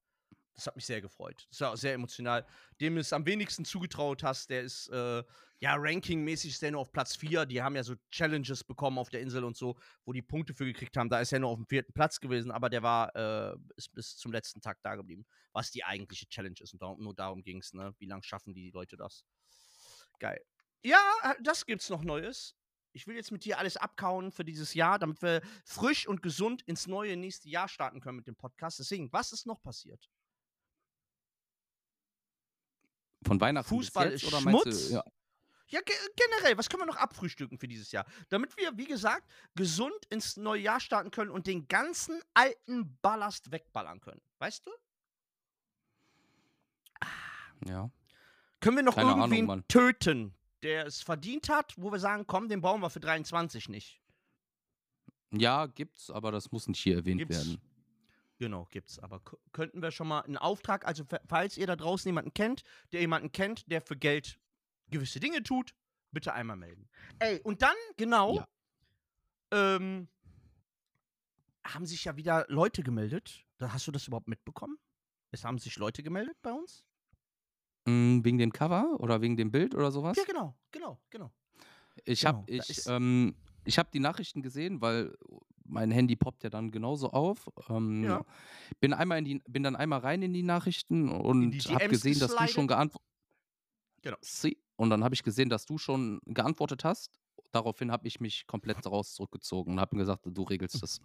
[0.57, 1.47] Das hat mich sehr gefreut.
[1.51, 2.47] Das war sehr emotional.
[2.81, 5.23] Dem du es am wenigsten zugetraut hast, der ist, äh,
[5.61, 7.45] ja, rankingmäßig ist der nur auf Platz 4.
[7.45, 10.65] Die haben ja so Challenges bekommen auf der Insel und so, wo die Punkte für
[10.65, 11.11] gekriegt haben.
[11.11, 14.17] Da ist er nur auf dem vierten Platz gewesen, aber der war, äh, ist bis
[14.17, 15.27] zum letzten Tag da geblieben.
[15.53, 16.73] Was die eigentliche Challenge ist.
[16.73, 17.95] Und darum, nur darum ging es, ne?
[17.99, 19.25] Wie lange schaffen die Leute das?
[20.19, 20.41] Geil.
[20.83, 21.01] Ja,
[21.43, 22.55] das gibt's noch Neues.
[22.93, 26.63] Ich will jetzt mit dir alles abkauen für dieses Jahr, damit wir frisch und gesund
[26.63, 28.79] ins neue nächste Jahr starten können mit dem Podcast.
[28.79, 30.09] Deswegen, was ist noch passiert?
[33.27, 34.89] Von Weihnachten Fußball bis ist jetzt, oder meinst Schmutz.
[34.89, 34.95] du?
[34.95, 35.05] Ja.
[35.69, 38.07] Ja, ge generell, was können wir noch abfrühstücken für dieses Jahr?
[38.29, 43.51] Damit wir, wie gesagt, gesund ins neue Jahr starten können und den ganzen alten Ballast
[43.51, 44.21] wegballern können.
[44.39, 44.71] Weißt du?
[47.67, 47.91] ja.
[48.61, 49.69] Können wir noch Keine Ahnung, irgendwen Mann.
[49.69, 54.01] töten, der es verdient hat, wo wir sagen, komm, den brauchen wir für 23 nicht?
[55.33, 57.37] Ja, gibt's, aber das muss nicht hier erwähnt Gibt's.
[57.37, 57.61] werden.
[58.39, 58.99] Genau, gibt's.
[58.99, 59.23] Aber
[59.53, 63.01] könnten wir schon mal einen Auftrag, also fa- falls ihr da draußen jemanden kennt, der
[63.01, 64.39] jemanden kennt, der für Geld
[64.89, 65.75] gewisse Dinge tut,
[66.13, 66.89] bitte einmal melden.
[67.19, 68.47] Ey, und dann, genau, Ja.
[69.53, 70.09] ähm,
[71.67, 73.45] haben sich ja wieder Leute gemeldet.
[73.61, 74.79] Hast du das überhaupt mitbekommen?
[75.31, 76.85] Es haben sich Leute gemeldet bei uns?
[77.87, 80.17] Mm, wegen dem Cover oder wegen dem Bild oder sowas?
[80.17, 81.33] Ja, genau, genau, genau.
[82.05, 85.17] Ich Genau, habe ich, ähm, ich hab die Nachrichten gesehen, weil
[85.69, 87.49] mein Handy poppt ja dann genauso auf.
[87.69, 88.25] Ähm, Ja.
[88.81, 92.35] bin, einmal in die, bin dann einmal rein in die Nachrichten und habe gesehen, dass
[92.35, 93.07] du schon geantwortet
[94.03, 94.17] Genau.
[94.77, 97.19] Und dann habe ich gesehen, dass du schon geantwortet hast.
[97.51, 101.01] Daraufhin habe ich mich komplett daraus zurückgezogen und habe gesagt, du regelst das.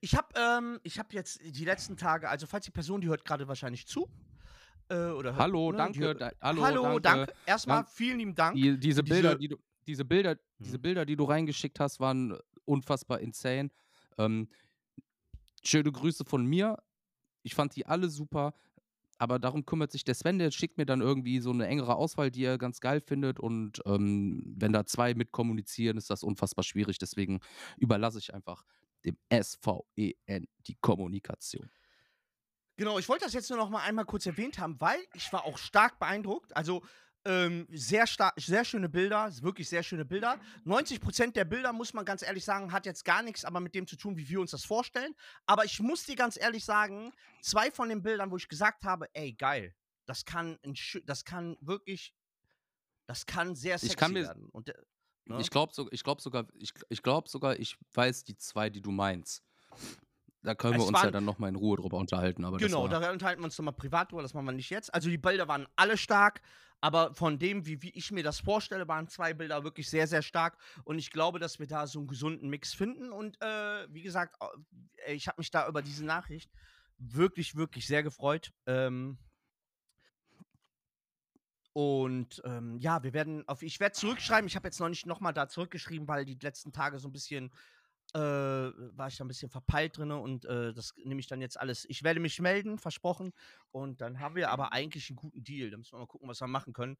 [0.00, 3.24] Ich habe ähm, ich hab jetzt die letzten Tage, also falls die Person, die hört
[3.24, 4.08] gerade wahrscheinlich zu.
[4.88, 7.26] Äh, oder hört, Hallo, ne, danke, da, hallo, Hallo, danke.
[7.26, 7.34] danke.
[7.44, 8.54] Erstmal Dank- vielen lieben Dank.
[8.54, 10.82] Die, diese für Bilder, diese- die du, diese Bilder, diese Mhm.
[10.82, 13.70] Bilder, die du reingeschickt hast, waren unfassbar insane.
[14.18, 14.48] Ähm,
[15.62, 16.78] schöne Grüße von mir.
[17.42, 18.54] Ich fand die alle super.
[19.18, 22.30] Aber darum kümmert sich der Sven, der schickt mir dann irgendwie so eine engere Auswahl,
[22.30, 23.38] die er ganz geil findet.
[23.38, 26.98] Und ähm, wenn da zwei mitkommunizieren, ist das unfassbar schwierig.
[26.98, 27.40] Deswegen
[27.76, 28.64] überlasse ich einfach
[29.04, 31.70] dem SVEN die Kommunikation.
[32.76, 35.44] Genau, ich wollte das jetzt nur noch mal einmal kurz erwähnt haben, weil ich war
[35.44, 36.56] auch stark beeindruckt.
[36.56, 36.82] Also
[37.24, 38.06] ähm, sehr
[38.36, 40.38] sehr schöne Bilder, wirklich sehr schöne Bilder.
[40.64, 43.86] 90% der Bilder, muss man ganz ehrlich sagen, hat jetzt gar nichts aber mit dem
[43.86, 45.14] zu tun, wie wir uns das vorstellen.
[45.46, 49.06] Aber ich muss dir ganz ehrlich sagen, zwei von den Bildern, wo ich gesagt habe,
[49.14, 49.74] ey, geil,
[50.06, 52.14] das kann, ein, das kann wirklich,
[53.06, 54.48] das kann sehr sexy kann mir- werden.
[54.50, 54.74] Und, äh,
[55.26, 55.40] ne?
[55.40, 58.82] Ich glaube so, ich glaub sogar, ich, ich glaube sogar, ich weiß die zwei, die
[58.82, 59.42] du meinst.
[60.44, 62.44] Da können wir Es uns ja waren- dann nochmal in Ruhe drüber unterhalten.
[62.44, 64.92] Aber Genau, da unterhalten wir uns nochmal privat drüber, das machen wir nicht jetzt.
[64.92, 66.42] Also die Bilder waren alle stark,
[66.82, 70.20] aber von dem, wie, wie ich mir das vorstelle, waren zwei Bilder wirklich sehr, sehr
[70.20, 70.58] stark.
[70.84, 73.10] Und ich glaube, dass wir da so einen gesunden Mix finden.
[73.10, 74.36] Und äh, wie gesagt,
[75.08, 76.50] ich habe mich da über diese Nachricht
[76.98, 78.52] wirklich, wirklich sehr gefreut.
[78.66, 79.16] Ähm,
[81.72, 84.46] und ähm, ja, wir werden auf, ich werde zurückschreiben.
[84.46, 87.50] Ich habe jetzt noch nicht nochmal da zurückgeschrieben, weil die letzten Tage so ein bisschen
[88.14, 91.58] äh, war ich da ein bisschen verpeilt drin und äh, das nehme ich dann jetzt
[91.58, 91.84] alles.
[91.88, 93.32] Ich werde mich melden, versprochen.
[93.72, 95.70] Und dann haben wir aber eigentlich einen guten Deal.
[95.70, 96.96] Da müssen wir mal gucken, was wir machen können.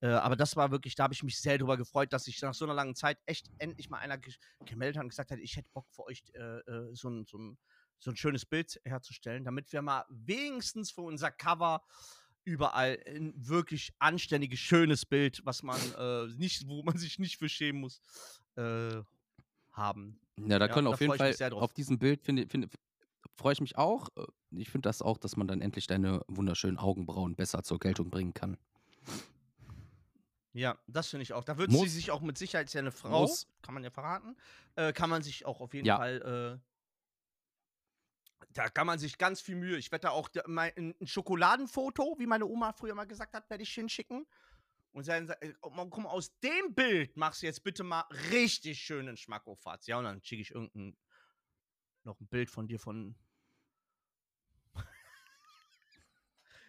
[0.00, 2.54] Äh, aber das war wirklich, da habe ich mich sehr drüber gefreut, dass sich nach
[2.54, 4.32] so einer langen Zeit echt endlich mal einer ge
[4.64, 7.38] gemeldet hat und gesagt hat, ich hätte Bock für euch äh, äh, so, ein, so,
[7.38, 7.58] ein,
[7.98, 11.82] so ein schönes Bild herzustellen, damit wir mal wenigstens für unser Cover
[12.44, 17.48] überall ein wirklich anständiges, schönes Bild, was man äh, nicht, wo man sich nicht für
[17.48, 18.00] schämen muss,
[18.56, 19.02] äh,
[19.72, 20.21] haben.
[20.38, 22.68] Ja, da ja, können auf jeden Fall auf diesem Bild, finde finde-
[23.36, 24.08] freue ich mich auch.
[24.16, 28.10] Äh, Ich finde das auch, dass man dann endlich deine wunderschönen Augenbrauen besser zur Geltung
[28.10, 28.58] bringen kann.
[30.52, 31.44] Ja, das finde ich auch.
[31.44, 31.82] Da wird Muss.
[31.84, 33.46] sie sich auch mit Sicherheit, ist ja eine Frau, Muss.
[33.62, 34.36] kann man ja verraten,
[34.76, 35.96] äh, kann man sich auch auf jeden Ja.
[35.96, 39.78] Fall, äh, da kann man sich ganz viel Mühe.
[39.78, 43.48] Ich werde da auch mein, ein ein Schokoladenfoto, wie meine Oma früher mal gesagt hat,
[43.48, 44.26] werde ich hinschicken.
[44.92, 48.78] Und sagen, sa- äh, guck mal, aus dem Bild machst du jetzt bitte mal richtig
[48.80, 49.86] schönen Schmackofatz.
[49.86, 50.96] Ja, und dann schicke ich irgendein,
[52.04, 53.14] noch ein Bild von dir von.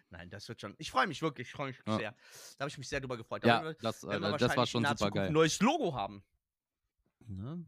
[0.09, 0.75] Nein, das wird schon.
[0.77, 1.97] Ich freue mich wirklich, ich freue mich Ja.
[1.97, 2.11] sehr.
[2.57, 3.43] Da habe ich mich sehr drüber gefreut.
[3.43, 5.27] Da Ja, das, äh, das war schon super geil.
[5.27, 6.23] ein neues Logo haben.
[7.19, 7.65] Ne?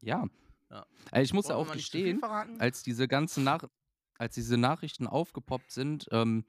[0.00, 0.26] Ja.
[0.70, 0.86] Ja.
[1.14, 3.64] Ich muss ja Wollen auch gestehen, als diese ganzen Nach
[4.18, 6.44] als diese Nachrichten aufgepoppt sind, ähm,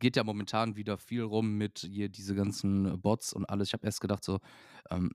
[0.00, 3.68] geht ja momentan wieder viel rum mit hier diese ganzen Bots und alles.
[3.68, 4.40] Ich habe erst gedacht so,
[4.90, 5.12] ähm,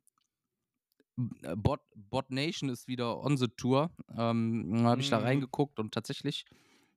[1.44, 3.92] äh, Bot, Bot Nation ist wieder on the Tour.
[4.16, 5.22] Ähm, habe ich da Mhm.
[5.22, 6.46] reingeguckt und tatsächlich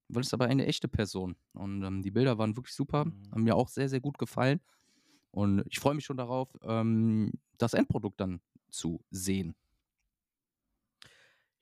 [0.09, 1.37] war das aber eine echte Person.
[1.55, 3.33] Und ähm, die Bilder waren wirklich super, Mhm.
[3.33, 4.61] haben mir auch sehr, sehr gut gefallen.
[5.31, 9.57] Und ich freue mich schon darauf, ähm, das Endprodukt dann zu sehen.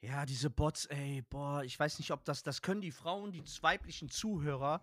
[0.00, 3.42] Ja, diese Bots, ey, boah, ich weiß nicht, ob das, das können die Frauen, die
[3.62, 4.82] weiblichen Zuhörer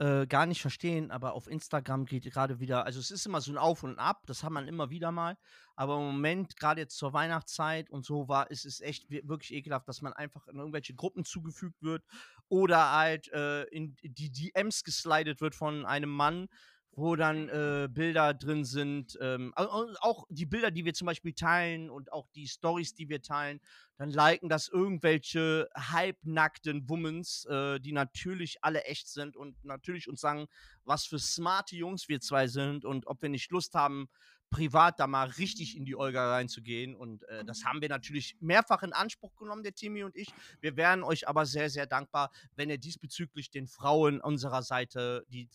[0.00, 3.52] äh, gar nicht verstehen, aber auf Instagram geht gerade wieder, also es ist immer so
[3.52, 5.36] ein Auf und Ab, das hat man immer wieder mal,
[5.76, 9.52] aber im Moment, gerade jetzt zur Weihnachtszeit und so war, ist es echt wir- wirklich
[9.52, 12.02] ekelhaft, dass man einfach in irgendwelche Gruppen zugefügt wird
[12.48, 16.48] oder halt äh, in die DMs geslidet wird von einem Mann,
[16.92, 21.06] wo dann äh, Bilder drin sind, ähm, au- au- auch die Bilder, die wir zum
[21.06, 23.60] Beispiel teilen und auch die Stories, die wir teilen,
[23.96, 30.20] dann liken das irgendwelche halbnackten Womens, äh, die natürlich alle echt sind und natürlich uns
[30.20, 30.46] sagen,
[30.84, 34.08] was für smarte Jungs wir zwei sind und ob wir nicht Lust haben,
[34.50, 36.96] privat da mal richtig in die Olga reinzugehen.
[36.96, 40.28] Und äh, das haben wir natürlich mehrfach in Anspruch genommen, der Timmy und ich.
[40.60, 45.48] Wir wären euch aber sehr, sehr dankbar, wenn ihr diesbezüglich den Frauen unserer Seite, die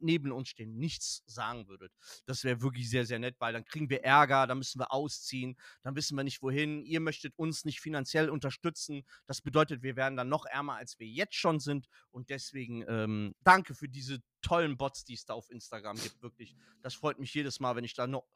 [0.00, 1.92] neben uns stehen, nichts sagen würdet.
[2.26, 5.56] Das wäre wirklich sehr, sehr nett, weil dann kriegen wir Ärger, dann müssen wir ausziehen,
[5.82, 6.84] dann wissen wir nicht wohin.
[6.84, 9.02] Ihr möchtet uns nicht finanziell unterstützen.
[9.26, 11.86] Das bedeutet, wir werden dann noch ärmer, als wir jetzt schon sind.
[12.10, 16.22] Und deswegen ähm, danke für diese tollen Bots, die es da auf Instagram gibt.
[16.22, 18.28] Wirklich, das freut mich jedes Mal, wenn ich da noch.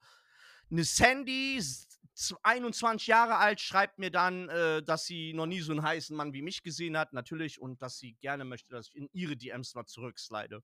[0.71, 5.61] Eine Sandy, s- z- 21 Jahre alt, schreibt mir dann, äh, dass sie noch nie
[5.61, 8.89] so einen heißen Mann wie mich gesehen hat, natürlich, und dass sie gerne möchte, dass
[8.89, 10.63] ich in ihre DMs mal zurückslide.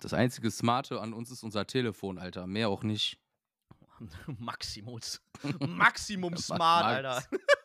[0.00, 2.46] Das einzige Smarte an uns ist unser Telefon, Alter.
[2.46, 3.18] Mehr auch nicht.
[4.38, 5.20] Maximums.
[5.60, 6.46] Maximum Max.
[6.46, 7.24] smart, Alter.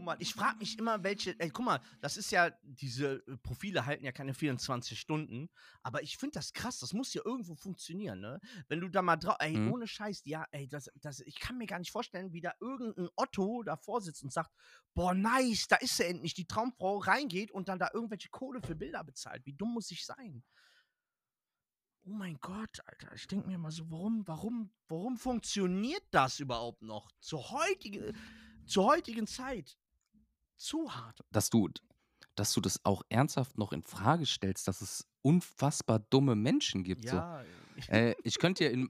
[0.00, 1.38] Mann, ich frage mich immer, welche.
[1.38, 5.48] Ey, guck mal, das ist ja, diese äh, Profile halten ja keine 24 Stunden,
[5.82, 8.40] aber ich finde das krass, das muss ja irgendwo funktionieren, ne?
[8.68, 9.36] Wenn du da mal drauf.
[9.40, 9.72] Ey, Mhm.
[9.72, 13.08] ohne Scheiß, ja, ey, das, das, ich kann mir gar nicht vorstellen, wie da irgendein
[13.16, 14.50] Otto davor sitzt und sagt:
[14.94, 18.74] Boah, nice, da ist sie endlich, die Traumfrau reingeht und dann da irgendwelche Kohle für
[18.74, 19.44] Bilder bezahlt.
[19.46, 20.42] Wie dumm muss ich sein?
[22.06, 23.14] Oh mein Gott, Alter.
[23.14, 27.10] Ich denke mir mal so, warum, warum, warum funktioniert das überhaupt noch?
[27.20, 28.14] Zur heutigen,
[28.66, 29.78] zur heutigen Zeit.
[30.56, 31.20] Zu hart.
[31.30, 31.68] Dass du,
[32.34, 37.08] dass du das auch ernsthaft noch in Frage stellst, dass es unfassbar dumme Menschen gibt.
[37.08, 37.16] So.
[37.16, 37.44] Ja.
[37.88, 38.86] Äh, ich könnte ja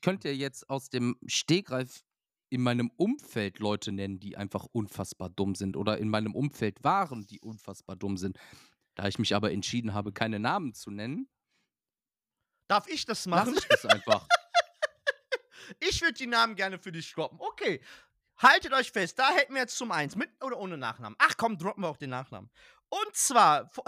[0.00, 2.04] könnte ja jetzt aus dem Stegreif
[2.48, 7.26] in meinem Umfeld Leute nennen, die einfach unfassbar dumm sind oder in meinem Umfeld waren,
[7.26, 8.38] die unfassbar dumm sind.
[8.94, 11.28] Da ich mich aber entschieden habe, keine Namen zu nennen,
[12.68, 13.54] Darf ich das machen?
[13.56, 14.26] ich das einfach.
[15.80, 17.40] Ich würde die Namen gerne für dich droppen.
[17.40, 17.80] Okay.
[18.38, 20.14] Haltet euch fest, da hätten wir jetzt zum eins.
[20.16, 21.16] Mit oder ohne Nachnamen?
[21.18, 22.50] Ach komm, droppen wir auch den Nachnamen.
[22.88, 23.70] Und zwar.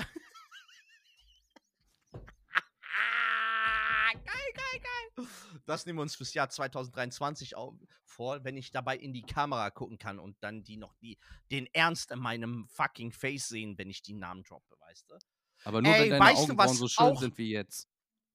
[4.13, 4.81] geil, geil,
[5.17, 5.27] geil.
[5.67, 9.71] das nehmen wir uns fürs Jahr 2023 au- vor, wenn ich dabei in die Kamera
[9.71, 11.19] gucken kann und dann die noch die,
[11.51, 15.19] den Ernst in meinem fucking Face sehen, wenn ich die Namen droppe, weißt du?
[15.65, 17.89] Aber nur Ey, wenn deine weißt Augenbrauen so schön sind wie jetzt.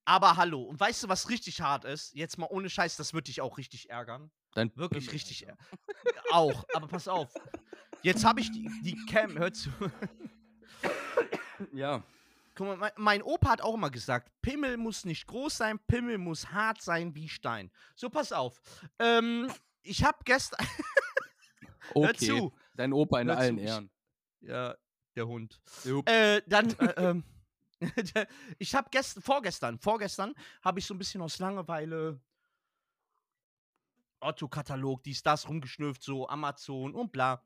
[0.05, 2.13] Aber hallo, und weißt du, was richtig hart ist?
[2.13, 4.31] Jetzt mal ohne Scheiß, das wird dich auch richtig ärgern.
[4.55, 5.57] Dein Wirklich Pimmel, richtig Alter.
[6.05, 6.23] ärgern.
[6.31, 7.33] auch, aber pass auf.
[8.01, 9.69] Jetzt habe ich die, die Cam, hör zu.
[11.71, 12.03] Ja.
[12.55, 16.17] Guck mal, mein, mein Opa hat auch immer gesagt, Pimmel muss nicht groß sein, Pimmel
[16.19, 17.71] muss hart sein wie Stein.
[17.95, 18.61] So, pass auf.
[18.99, 20.65] Ähm, ich habe gestern.
[21.93, 22.27] Hör Okay.
[22.27, 22.53] zu.
[22.75, 23.89] Dein Opa in Hör zu, allen ich- Ehren.
[24.41, 24.75] Ja,
[25.15, 25.61] der Hund.
[26.05, 27.23] Äh, dann, äh, ähm,
[28.59, 32.19] ich habe gestern, vorgestern, vorgestern habe ich so ein bisschen aus Langeweile
[34.23, 37.43] Otto-Katalog, dies, das rumgeschnüfft, so Amazon und bla.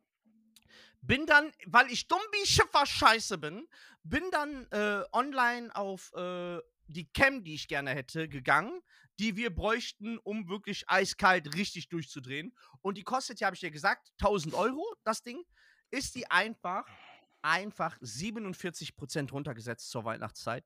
[1.01, 3.67] Bin dann, weil ich dumm wie Schiffer scheiße bin,
[4.03, 8.81] bin dann äh, online auf äh, die Cam, die ich gerne hätte, gegangen,
[9.19, 12.55] die wir bräuchten, um wirklich eiskalt richtig durchzudrehen.
[12.81, 15.43] Und die kostet ja, habe ich dir gesagt, 1000 Euro, das Ding.
[15.89, 16.85] Ist die einfach,
[17.41, 20.65] einfach 47% runtergesetzt zur Weihnachtszeit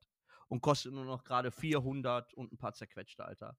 [0.52, 3.56] und kostet nur noch gerade 400 und ein paar zerquetschte, Alter.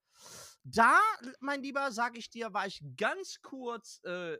[0.64, 1.00] Da,
[1.40, 4.38] mein Lieber, sage ich dir, war ich ganz kurz äh,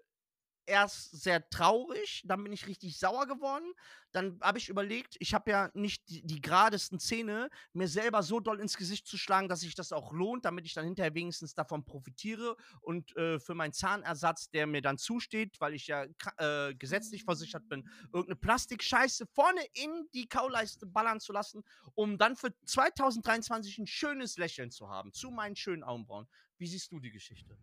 [0.66, 3.74] erst sehr traurig, dann bin ich richtig sauer geworden.
[4.12, 8.40] Dann habe ich überlegt, ich habe ja nicht die, die geradesten Zähne, mir selber so
[8.40, 11.56] doll ins Gesicht zu schlagen, dass sich das auch lohnt, damit ich dann hinterher wenigstens
[11.56, 16.06] davon profitiere und äh, für meinen Zahnersatz, der mir dann zusteht, weil ich ja
[16.38, 21.64] äh, gesetzlich versichert bin, irgendeine Plastikscheiße vorne in die Kauleiste ballern zu lassen,
[21.96, 26.28] um dann für 2023 ein schönes Lächeln zu haben zu meinen schönen Augenbrauen.
[26.58, 27.58] Wie siehst du die Geschichte?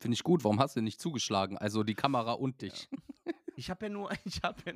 [0.00, 0.44] Finde ich gut.
[0.44, 1.58] Warum hast du nicht zugeschlagen?
[1.58, 2.88] Also die Kamera und dich.
[3.56, 4.74] Ich habe ja nur, ich habe ja.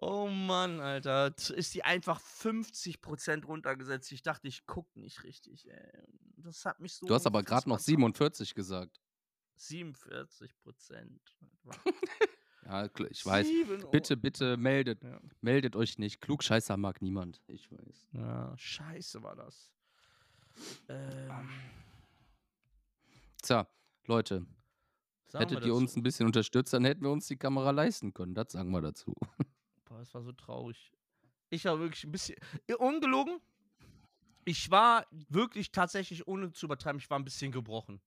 [0.01, 1.33] oh Mann, Alter.
[1.49, 4.11] Ist die einfach 50% runtergesetzt.
[4.11, 6.03] Ich dachte, ich guck nicht richtig, ey.
[6.37, 7.05] Das hat mich so.
[7.07, 9.01] Du hast aber gerade noch unfassbar 47 gesagt.
[9.57, 11.21] 47 Prozent.
[12.65, 13.47] Ja, kl- ich weiß.
[13.89, 15.19] Bitte, bitte meldet, Ja.
[15.41, 16.21] meldet euch nicht.
[16.21, 17.41] Klugscheißer mag niemand.
[17.47, 18.09] Ich weiß.
[18.11, 19.71] ja, scheiße war das.
[20.87, 21.49] Ähm,
[23.41, 23.67] Tja,
[24.05, 24.45] Leute,
[25.27, 28.35] sagen hättet ihr uns ein bisschen unterstützt, dann hätten wir uns die Kamera leisten können.
[28.35, 29.13] Das sagen wir dazu.
[29.85, 30.91] Boah, das war so traurig.
[31.49, 32.37] Ich war wirklich ein bisschen.
[32.67, 33.39] äh, Ungelogen.
[34.45, 38.01] Ich war wirklich tatsächlich, ohne zu übertreiben, ich war ein bisschen gebrochen.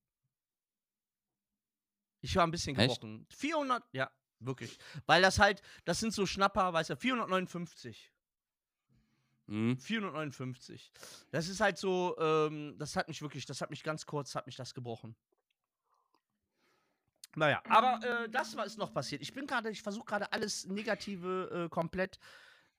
[2.21, 3.01] Ich war ein bisschen Echt?
[3.01, 3.25] gebrochen.
[3.29, 4.77] 400, ja, wirklich.
[5.05, 8.12] Weil das halt, das sind so Schnapper, weißt du, 459.
[9.47, 9.77] Hm?
[9.77, 10.91] 459.
[11.31, 14.45] Das ist halt so, ähm, das hat mich wirklich, das hat mich ganz kurz, hat
[14.45, 15.15] mich das gebrochen.
[17.35, 19.21] Naja, aber äh, das war ist noch passiert.
[19.21, 22.19] Ich bin gerade, ich versuche gerade alles Negative äh, komplett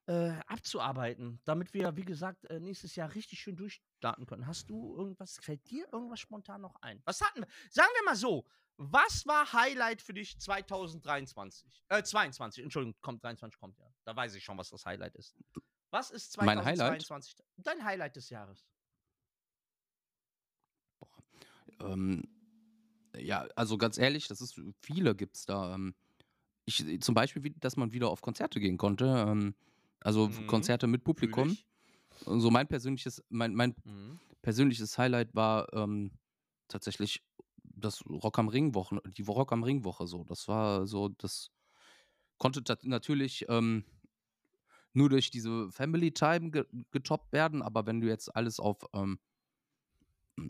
[0.07, 4.47] äh, abzuarbeiten, damit wir, wie gesagt, äh, nächstes Jahr richtig schön durchstarten können.
[4.47, 7.01] Hast du irgendwas, fällt dir irgendwas spontan noch ein?
[7.05, 7.49] Was hatten wir?
[7.71, 8.47] Sagen wir mal so,
[8.77, 11.85] was war Highlight für dich 2023?
[11.89, 13.87] Äh, 22, Entschuldigung, kommt, 23 kommt ja.
[14.05, 15.37] Da weiß ich schon, was das Highlight ist.
[15.95, 17.03] Was ist Mein Highlight?
[17.03, 18.67] 2022 dein Highlight des Jahres?
[21.81, 22.25] Ähm,
[23.17, 25.73] ja, also ganz ehrlich, das ist viele gibt's da.
[25.73, 25.95] Ähm,
[26.65, 29.07] ich, zum Beispiel, dass man wieder auf Konzerte gehen konnte.
[29.29, 29.55] Ähm,
[30.01, 30.49] also Mhm.
[30.49, 31.57] Konzerte mit Publikum.
[32.27, 34.19] so mein persönliches, mein, mein Mhm.
[34.43, 36.11] persönliches Highlight war ähm,
[36.67, 37.23] tatsächlich
[37.63, 40.25] das Rock am Ring Woche, die Rock am Ring Woche so.
[40.25, 41.53] Das war so, das
[42.39, 43.85] konnte natürlich ähm,
[44.95, 49.19] nur durch diese Family Time ge getoppt werden, aber wenn du jetzt alles auf ähm,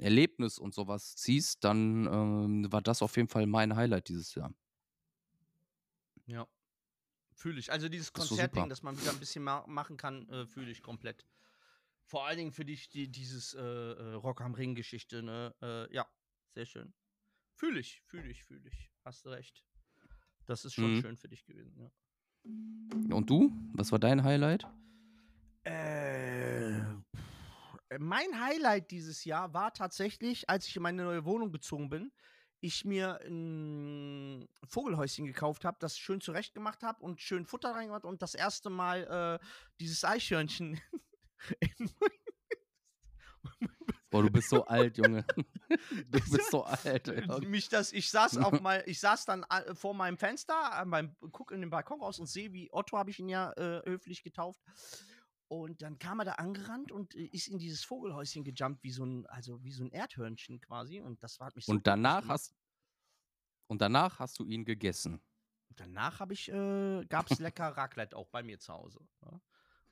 [0.01, 4.55] Erlebnis und sowas ziehst, dann ähm, war das auf jeden Fall mein Highlight dieses Jahr.
[6.27, 6.47] Ja.
[7.35, 7.73] Fühle ich.
[7.73, 8.69] Also dieses so Konzertding, super.
[8.69, 11.27] dass man wieder ein bisschen ma machen kann, äh, fühle ich komplett.
[12.05, 15.55] Vor allen Dingen für dich die, dieses äh, äh, Rock am Ring Geschichte, ne?
[15.63, 16.07] Äh, ja,
[16.55, 16.95] sehr schön.
[17.55, 18.91] Fühle ich, fühle ich, fühle ich.
[19.05, 19.65] Hast du recht.
[20.47, 21.01] Das ist schon Mhm.
[21.01, 21.91] schön für dich gewesen, ja.
[22.45, 23.53] Und du?
[23.73, 24.67] Was war dein Highlight?
[25.65, 26.81] Äh,
[27.99, 32.13] mein Highlight dieses Jahr war tatsächlich, als ich in meine neue Wohnung gezogen bin,
[32.61, 38.05] ich mir ein Vogelhäuschen gekauft habe, das schön zurecht gemacht habe und schön Futter reingemacht
[38.05, 39.47] und das erste Mal äh,
[39.81, 40.81] dieses Eichhörnchen.
[41.79, 41.91] in-
[44.14, 45.27] Boah, du bist so alt, Junge.
[46.09, 47.09] Du bist so alt.
[47.09, 47.46] ey.
[47.48, 51.16] mich das, ich saß auf mal, ich saß dann äh, vor meinem Fenster, äh, beim,
[51.33, 54.22] guck in den Balkon raus und sehe, wie Otto habe ich ihn ja äh, höflich
[54.22, 54.62] getauft.
[55.48, 59.05] Und dann kam er da angerannt und äh, ist in dieses Vogelhäuschen gejumpt, wie so
[59.05, 61.00] ein, also wie so ein Erdhörnchen quasi.
[61.00, 62.55] Und das hat mich so Und danach hast
[63.66, 65.20] und danach hast du ihn gegessen.
[65.70, 69.00] Danach habe ich, äh, gab es lecker Raclette auch bei mir zu Hause.
[69.22, 69.40] Ja.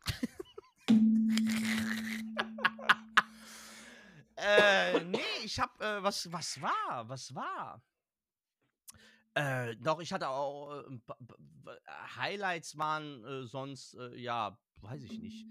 [4.42, 7.82] Äh, nee, ich hab, äh, was, was war, was war?
[9.34, 10.98] Äh, doch, ich hatte auch, äh,
[12.16, 15.46] Highlights waren äh, sonst, ja, weiß ich nicht.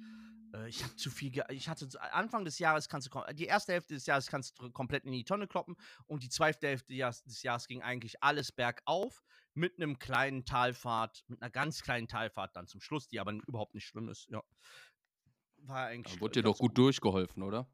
[0.68, 4.06] Ich habe zu viel, ich hatte Anfang des Jahres kannst du, die erste Hälfte des
[4.06, 5.78] Jahres kannst du komplett in die Tonne kloppen
[6.08, 9.24] und die zweite Hälfte des Jahres, ging eigentlich alles bergauf
[9.54, 13.76] mit einem kleinen Talfahrt, mit einer ganz kleinen Talfahrt dann zum Schluss, die aber überhaupt
[13.76, 14.44] nicht schlimm ist, ja.
[15.60, 17.66] War eigentlich Da wurde dir doch gut durchgeholfen, oder?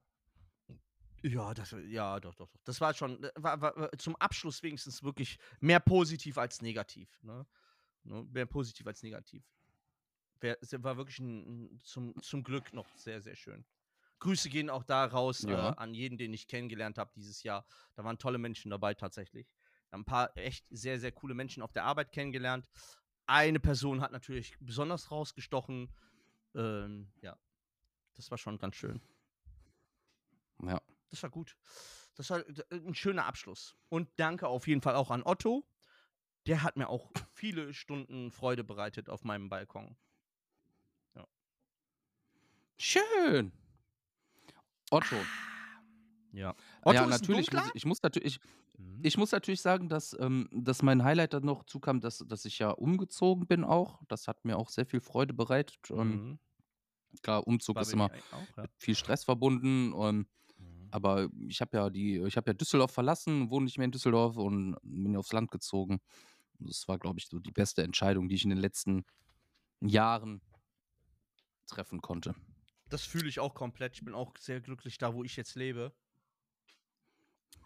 [1.28, 2.62] Ja, das, ja, doch, doch, doch.
[2.63, 7.10] Das war schon, äh, war, war, war zum Abschluss wenigstens wirklich mehr positiv als negativ.
[7.24, 7.46] Ne?
[8.04, 8.24] Ne?
[8.32, 9.44] Mehr positiv als negativ.
[10.42, 13.66] War wirklich ein, zum, zum Glück noch sehr, sehr schön.
[14.20, 15.72] Grüße gehen auch da raus Ja.
[15.72, 17.66] äh, an jeden, den ich kennengelernt habe dieses Jahr.
[17.96, 19.48] Da waren tolle Menschen dabei tatsächlich.
[19.92, 22.68] Ein paar echt sehr, sehr coole Menschen auf der Arbeit kennengelernt.
[23.26, 25.94] Eine Person hat natürlich besonders rausgestochen.
[26.56, 27.38] Ähm, ja,
[28.16, 29.02] das war schon ganz schön.
[31.08, 31.12] Ja.
[31.12, 31.56] Das war gut.
[32.15, 33.76] Das war ein schöner Abschluss.
[33.89, 35.67] Und danke auf jeden Fall auch an Otto.
[36.46, 39.98] Der hat mir auch viele Stunden Freude bereitet auf meinem Balkon.
[42.80, 43.52] Schön.
[44.91, 45.15] Otto.
[46.32, 46.56] Ja.
[46.86, 47.52] ja, natürlich.
[47.52, 48.39] Muss, ich, muss natürlich
[48.78, 49.00] Mhm.
[49.04, 52.60] ich muss natürlich sagen, dass, ähm, dass mein Highlight dann noch zukam, dass, dass ich
[52.60, 54.02] ja umgezogen bin auch.
[54.08, 55.80] Das hat mir auch sehr viel Freude bereitet.
[55.89, 56.39] Ähm, Mhm.
[57.24, 58.65] klar, Umzug War ist immer auch, ja.
[58.78, 59.93] viel Stress verbunden.
[59.98, 60.28] Ähm, Mhm.
[60.91, 64.38] Aber ich habe ja die, ich habe ja Düsseldorf verlassen, wohne nicht mehr in Düsseldorf
[64.38, 66.00] und bin aufs Land gezogen.
[66.60, 69.06] Das war, glaube ich, so die beste Entscheidung, die ich in den letzten
[69.82, 70.41] Jahren
[71.67, 72.36] treffen konnte.
[72.89, 73.95] Das fühle ich auch komplett.
[73.95, 75.93] Ich bin auch sehr glücklich da, wo ich jetzt lebe.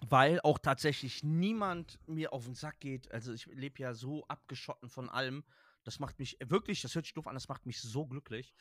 [0.02, 3.12] Weil auch tatsächlich niemand mir auf den Sack geht.
[3.12, 5.44] Also ich lebe ja so abgeschotten von allem.
[5.84, 8.54] Das macht mich wirklich, das hört sich doof an, das macht mich so glücklich.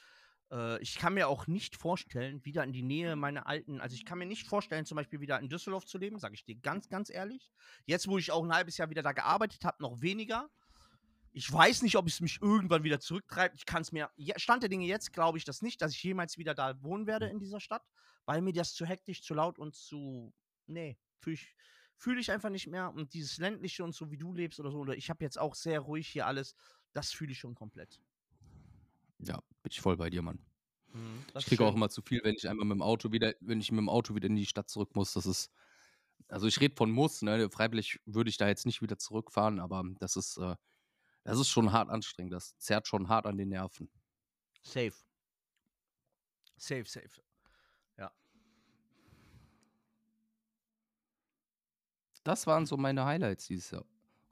[0.51, 4.05] Äh, ich kann mir auch nicht vorstellen, wieder in die Nähe meiner alten, also ich
[4.05, 6.89] kann mir nicht vorstellen, zum Beispiel wieder in Düsseldorf zu leben, sage ich dir ganz,
[6.89, 7.51] ganz ehrlich.
[7.87, 10.51] Jetzt, wo ich auch ein halbes Jahr wieder da gearbeitet habe, noch weniger.
[11.33, 13.55] Ich weiß nicht, ob es mich irgendwann wieder zurücktreibt.
[13.55, 16.39] Ich kann es mir, Stand der Dinge jetzt, glaube ich das nicht, dass ich jemals
[16.39, 17.87] wieder da wohnen werde in dieser Stadt,
[18.25, 20.35] weil mir das zu hektisch, zu laut und zu,
[20.67, 21.55] nee, fühle ich,
[21.97, 22.93] fühl ich einfach nicht mehr.
[22.93, 25.55] Und dieses ländliche und so, wie du lebst oder so, oder ich habe jetzt auch
[25.55, 26.57] sehr ruhig hier alles,
[26.93, 28.01] das fühle ich schon komplett.
[29.19, 30.45] Ja, bin ich voll bei dir, Mann.
[30.93, 33.61] Mhm, Ich kriege auch immer zu viel, wenn ich einmal mit dem Auto wieder, wenn
[33.61, 35.13] ich mit dem Auto wieder in die Stadt zurück muss.
[35.13, 35.51] Das ist,
[36.29, 37.49] also ich rede von muss, ne?
[37.51, 40.57] Freiwillig würde ich da jetzt nicht wieder zurückfahren, aber das ist, äh,
[41.25, 42.33] das ist schon hart anstrengend.
[42.33, 43.91] Das zerrt schon hart an den Nerven.
[44.63, 44.95] Safe.
[46.57, 47.21] Safe, safe.
[52.25, 53.85] Das waren so meine Highlights dieses Jahr.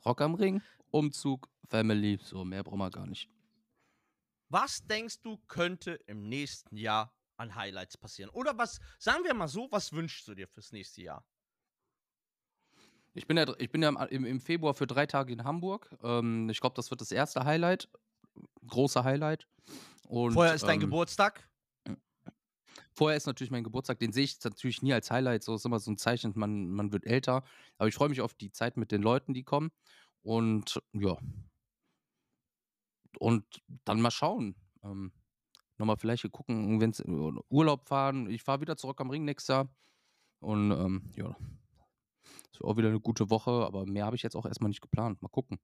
[0.04, 3.28] Rock am Ring, Umzug, Family, so mehr brauchen wir gar nicht.
[4.48, 8.30] Was denkst du, könnte im nächsten Jahr an Highlights passieren?
[8.30, 11.24] Oder was, sagen wir mal so, was wünschst du dir fürs nächste Jahr?
[13.14, 15.90] Ich bin ja, ich bin ja im, im Februar für drei Tage in Hamburg.
[16.02, 17.88] Ähm, ich glaube, das wird das erste Highlight.
[18.66, 19.46] Große Highlight.
[20.06, 21.48] Und, Vorher ist dein ähm, Geburtstag.
[22.92, 25.78] Vorher ist natürlich mein Geburtstag, den sehe ich natürlich nie als Highlight, so ist immer
[25.78, 27.44] so ein Zeichen, man, man wird älter.
[27.76, 29.70] Aber ich freue mich auf die Zeit mit den Leuten, die kommen.
[30.22, 31.16] Und ja.
[33.18, 33.44] Und
[33.84, 34.54] dann mal schauen.
[34.82, 35.12] Ähm,
[35.80, 37.00] Nochmal vielleicht gucken, wenn es
[37.50, 38.28] Urlaub fahren.
[38.28, 39.68] Ich fahre wieder zurück am Ring nächstes Jahr.
[40.40, 41.36] Und ähm, ja.
[42.50, 44.80] Das wird auch wieder eine gute Woche, aber mehr habe ich jetzt auch erstmal nicht
[44.80, 45.22] geplant.
[45.22, 45.60] Mal gucken.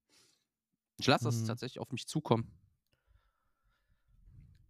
[0.99, 1.47] Ich lasse das Mhm.
[1.47, 2.49] tatsächlich auf mich zukommen.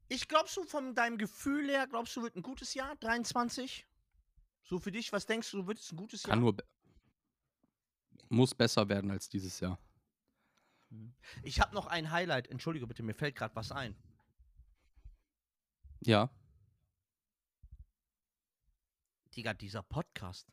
[0.08, 2.94] Ich glaubst du, von deinem Gefühl her, glaubst du, wird ein gutes Jahr?
[2.96, 3.86] 23?
[4.62, 6.40] So für dich, was denkst du, wird es ein gutes Kann Jahr?
[6.40, 6.56] nur.
[6.56, 6.64] be-
[8.30, 9.78] Muss besser werden als dieses Jahr.
[11.42, 12.48] Ich habe noch ein Highlight.
[12.48, 13.96] Entschuldige bitte, mir fällt gerade was ein.
[16.00, 16.30] Ja.
[19.36, 20.46] Digga, dieser Podcast.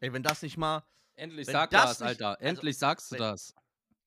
[0.00, 0.82] Ey, wenn das nicht mal.
[1.14, 2.28] Endlich sag das das, Alter.
[2.30, 3.54] also, Endlich sagst du wenn- das.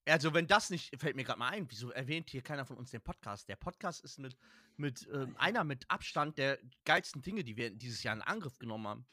[0.08, 2.91] Also, wenn das nicht, fällt mir gerade mal ein, wieso erwähnt hier keiner von uns
[2.91, 3.49] den Podcast?
[3.49, 4.38] Der Podcast ist mit,
[4.77, 8.87] mit ähm, einer mit Abstand der geilsten Dinge, die wir dieses Jahr in Angriff genommen
[8.87, 9.08] haben.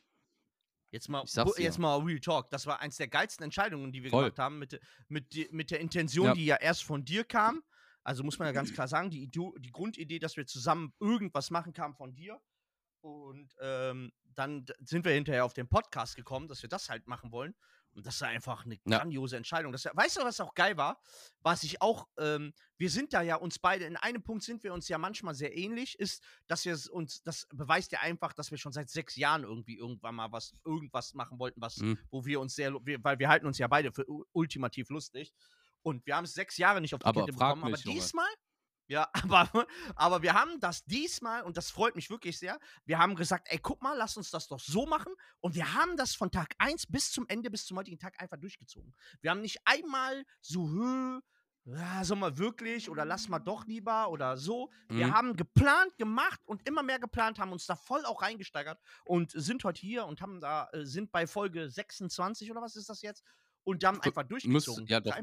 [0.93, 1.24] Jetzt mal,
[1.57, 2.51] jetzt mal Real Talk.
[2.51, 4.24] Das war eins der geilsten Entscheidungen, die wir Voll.
[4.24, 4.78] gemacht haben, mit,
[5.09, 6.34] mit, mit der Intention, Ja.
[6.34, 7.62] die ja erst von dir kam.
[8.05, 11.72] Also muss man ja ganz klar sagen, die, die Grundidee, dass wir zusammen irgendwas machen,
[11.72, 12.38] kam von dir.
[13.01, 17.32] Und ähm, dann sind wir hinterher auf den Podcast gekommen, dass wir das halt machen
[17.32, 17.55] wollen.
[17.95, 18.99] Und das war einfach eine Ja.
[18.99, 19.72] grandiose Entscheidung.
[19.72, 20.99] Das, weißt du, was auch geil war?
[21.40, 24.72] Was ich auch, ähm, wir sind da ja uns beide, in einem Punkt sind wir
[24.72, 28.51] uns ja manchmal sehr ähnlich, ist, dass wir es uns, das beweist ja einfach, dass
[28.51, 31.99] wir schon seit sechs Jahren irgendwie irgendwann mal was, irgendwas machen wollten, was, Mhm.
[32.11, 35.32] wo wir uns sehr, wir, weil wir halten uns ja beide für ultimativ lustig.
[35.84, 37.62] Und wir haben es sechs Jahre nicht auf die Aber Kette bekommen.
[37.64, 38.28] Aber mich, diesmal,
[38.93, 39.09] Ja,
[39.49, 39.66] aber,
[39.97, 43.59] aber wir haben das diesmal, und das freut mich wirklich sehr, wir haben gesagt, ey,
[43.59, 45.12] guck mal, lass uns das doch so machen.
[45.40, 48.36] Und wir haben das von Tag 1 bis zum Ende, bis zum heutigen Tag einfach
[48.36, 48.95] durchgezogen.
[49.22, 51.20] Wir haben nicht einmal so, hö,
[51.64, 54.68] ja, soll mal wirklich oder lass mal doch lieber oder so.
[54.88, 55.14] Wir Mhm.
[55.14, 59.62] haben geplant, gemacht und immer mehr geplant, haben uns da voll auch reingesteigert und sind
[59.64, 63.22] heute hier und haben da, äh, sind bei Folge 26 oder was ist das jetzt?
[63.64, 64.86] Und haben einfach durchgezogen.
[64.86, 65.12] ja, doch.
[65.12, 65.22] Drei-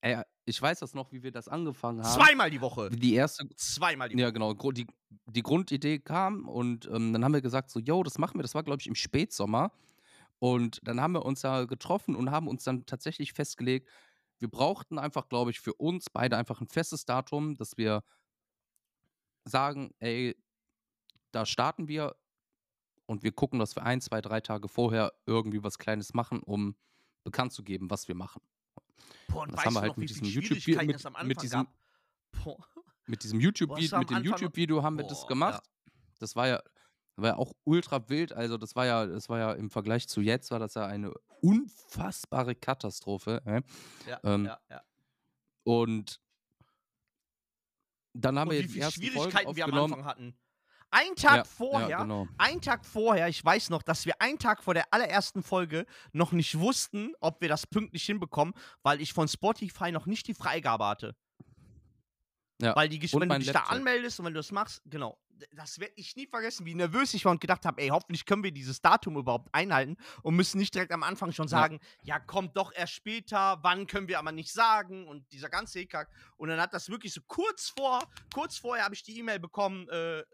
[0.00, 2.20] Ey, ich weiß das noch, wie wir das angefangen haben.
[2.20, 2.88] Zweimal die Woche.
[2.90, 4.22] Die erste, Zweimal die Woche.
[4.22, 4.86] ja genau, die,
[5.26, 8.42] die Grundidee kam und ähm, dann haben wir gesagt so, yo, das machen wir.
[8.42, 9.72] Das war, glaube ich, im Spätsommer.
[10.38, 13.88] Und dann haben wir uns da getroffen und haben uns dann tatsächlich festgelegt,
[14.38, 18.04] wir brauchten einfach, glaube ich, für uns beide einfach ein festes Datum, dass wir
[19.44, 20.36] sagen, ey,
[21.32, 22.14] da starten wir
[23.06, 26.76] und wir gucken, dass wir ein, zwei, drei Tage vorher irgendwie was Kleines machen, um
[27.24, 28.40] bekannt zu geben, was wir machen.
[29.28, 30.86] Boah, und Das weißt haben wir du halt noch, mit wie diesem viele YouTube- Schwierigkeiten
[30.88, 32.44] mit- es am mit Anfang diesem- gab?
[32.44, 32.66] Boah.
[33.06, 35.62] Mit diesem YouTube, am mit dem Anfang noch- YouTube-Video haben wir das Boah, gemacht.
[35.64, 35.92] ja.
[36.18, 36.62] Das war ja,
[37.16, 38.32] war ja auch ultra wild.
[38.32, 41.12] Also das war ja, das war ja im Vergleich zu jetzt war das ja eine
[41.40, 43.40] unfassbare Katastrophe.
[43.44, 43.60] hä?
[44.08, 44.82] Ja, Ähm, ja, ja.
[45.64, 46.20] Und
[48.14, 49.74] dann haben Und wir wie die ersten Folgen Schwierigkeiten wir am.
[49.74, 50.38] Anfang hatten.
[50.90, 52.26] Ein Tag ja, vorher, Ja, genau.
[52.38, 56.32] ein Tag vorher, ich weiß noch, dass wir einen Tag vor der allerersten Folge noch
[56.32, 60.86] nicht wussten, ob wir das pünktlich hinbekommen, weil ich von Spotify noch nicht die Freigabe
[60.86, 61.14] hatte.
[62.60, 63.72] Ja, Weil die, wenn du dich da Laptop.
[63.72, 65.16] anmeldest und wenn du das machst, genau,
[65.52, 68.42] das werde ich nie vergessen, wie nervös ich war und gedacht habe, ey, hoffentlich können
[68.42, 71.50] wir dieses Datum überhaupt einhalten und müssen nicht direkt am Anfang schon Ja.
[71.50, 75.78] sagen, ja, kommt doch erst später, wann können wir aber nicht sagen und dieser ganze
[75.80, 76.10] Hickhack.
[76.36, 79.88] Und dann hat das wirklich so kurz vor, kurz vorher habe ich die E-Mail bekommen,
[79.88, 80.24] äh, äh,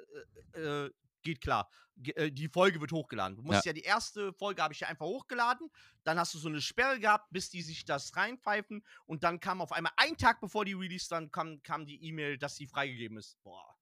[0.54, 0.90] äh,
[1.22, 1.68] geht klar.
[2.16, 3.36] Äh, die Folge wird hochgeladen.
[3.36, 3.72] Du musst ja.
[3.72, 5.70] die erste Folge habe ich ja einfach hochgeladen.
[6.02, 8.84] Dann hast du so eine Sperre gehabt, bis die sich das reinpfeifen.
[9.06, 12.36] Und dann kam auf einmal ein Tag bevor die Release, dann kam, kam die E-Mail,
[12.38, 13.42] dass sie freigegeben ist.
[13.42, 13.76] Boah.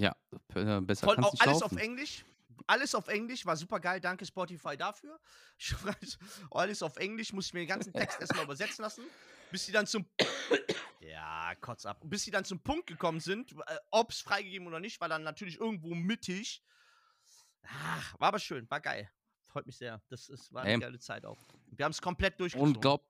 [0.00, 0.16] Ja,
[0.54, 1.76] äh, besser Voll kann's auch alles laufen.
[1.76, 2.24] auf Englisch.
[2.66, 4.00] Alles auf Englisch, war super geil.
[4.00, 5.20] Danke Spotify dafür.
[5.82, 6.18] Weiß,
[6.50, 9.04] alles auf Englisch, muss ich mir den ganzen Text erstmal übersetzen lassen.
[9.50, 10.06] Bis sie dann zum.
[11.02, 11.98] Ja, kotz ab.
[12.04, 15.22] Bis sie dann zum Punkt gekommen sind, äh, ob es freigegeben oder nicht, war dann
[15.22, 16.62] natürlich irgendwo mittig.
[17.62, 19.10] Ach, war aber schön, war geil.
[19.46, 20.00] Freut mich sehr.
[20.08, 20.78] Das ist, war eine Ey.
[20.78, 21.38] geile Zeit auch.
[21.66, 22.74] Wir haben es komplett durchgezogen.
[22.76, 23.04] Und glaub,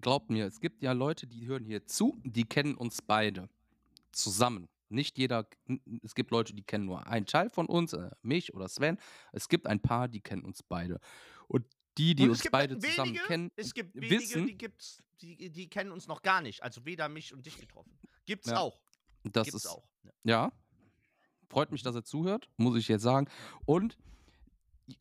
[0.00, 3.48] glaubt mir, es gibt ja Leute, die hören hier zu, die kennen uns beide
[4.10, 4.68] zusammen.
[4.90, 5.48] Nicht jeder,
[6.02, 8.98] es gibt Leute, die kennen nur einen Teil von uns, äh, mich oder Sven.
[9.32, 11.00] Es gibt ein paar, die kennen uns beide.
[11.46, 11.64] Und
[11.96, 15.50] die, die Und uns beide wenige, zusammen kennen, Es gibt wenige, wissen, die, gibt's, die,
[15.50, 16.62] die kennen uns noch gar nicht.
[16.62, 17.98] Also weder mich und dich getroffen.
[18.26, 18.80] Gibt's Ja, auch.
[19.24, 19.86] das Gibt's ist, auch.
[20.02, 20.12] Ja.
[20.24, 20.52] ja,
[21.48, 23.28] freut mich, dass er zuhört, muss ich jetzt sagen.
[23.64, 23.96] Und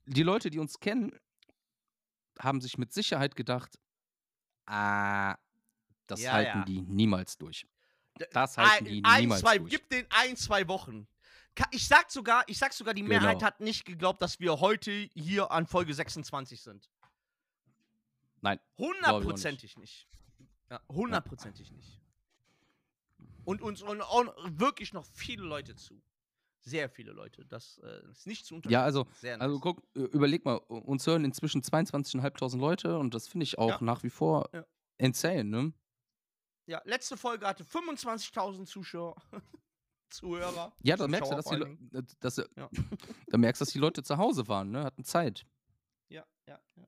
[0.06, 1.12] die Leute, die uns kennen,
[2.40, 3.80] haben sich mit Sicherheit gedacht,
[4.66, 5.36] ah,
[6.08, 7.66] das Ja, halten die niemals durch.
[8.32, 9.72] Das ein, die ein, niemals zwei, durch.
[9.72, 11.07] Gib den ein, zwei Wochen.
[11.72, 13.45] Ich sag sogar, ich sag sogar, die Mehrheit Genau.
[13.47, 16.89] hat nicht geglaubt, dass wir heute hier an Folge 26 sind.
[18.41, 20.07] Nein, Hundertprozentig nicht.
[20.70, 21.99] Ja, hundertprozentig nicht.
[23.43, 26.01] Und uns und, und wirklich noch viele Leute zu.
[26.61, 27.45] Sehr viele Leute.
[27.45, 28.74] Das äh, ist nicht zu unterschätzen.
[28.74, 29.45] Ja, also, Sehr nice.
[29.47, 33.78] also guck, überleg mal, uns hören inzwischen 22.500 Leute und das finde ich auch Ja.
[33.82, 34.65] nach wie vor Ja.
[34.97, 35.74] insane, ne?
[36.70, 39.15] Ja, letzte Folge hatte 25.000 Zuschauer.
[40.11, 40.72] Zuhörer.
[40.84, 42.70] Ja, da merkst du, dass die, äh, dass, Ja.
[43.28, 44.84] da merkst, dass die Leute zu Hause waren, ne?
[44.84, 45.47] Hatten Zeit.
[46.09, 46.88] Ja, ja, ja.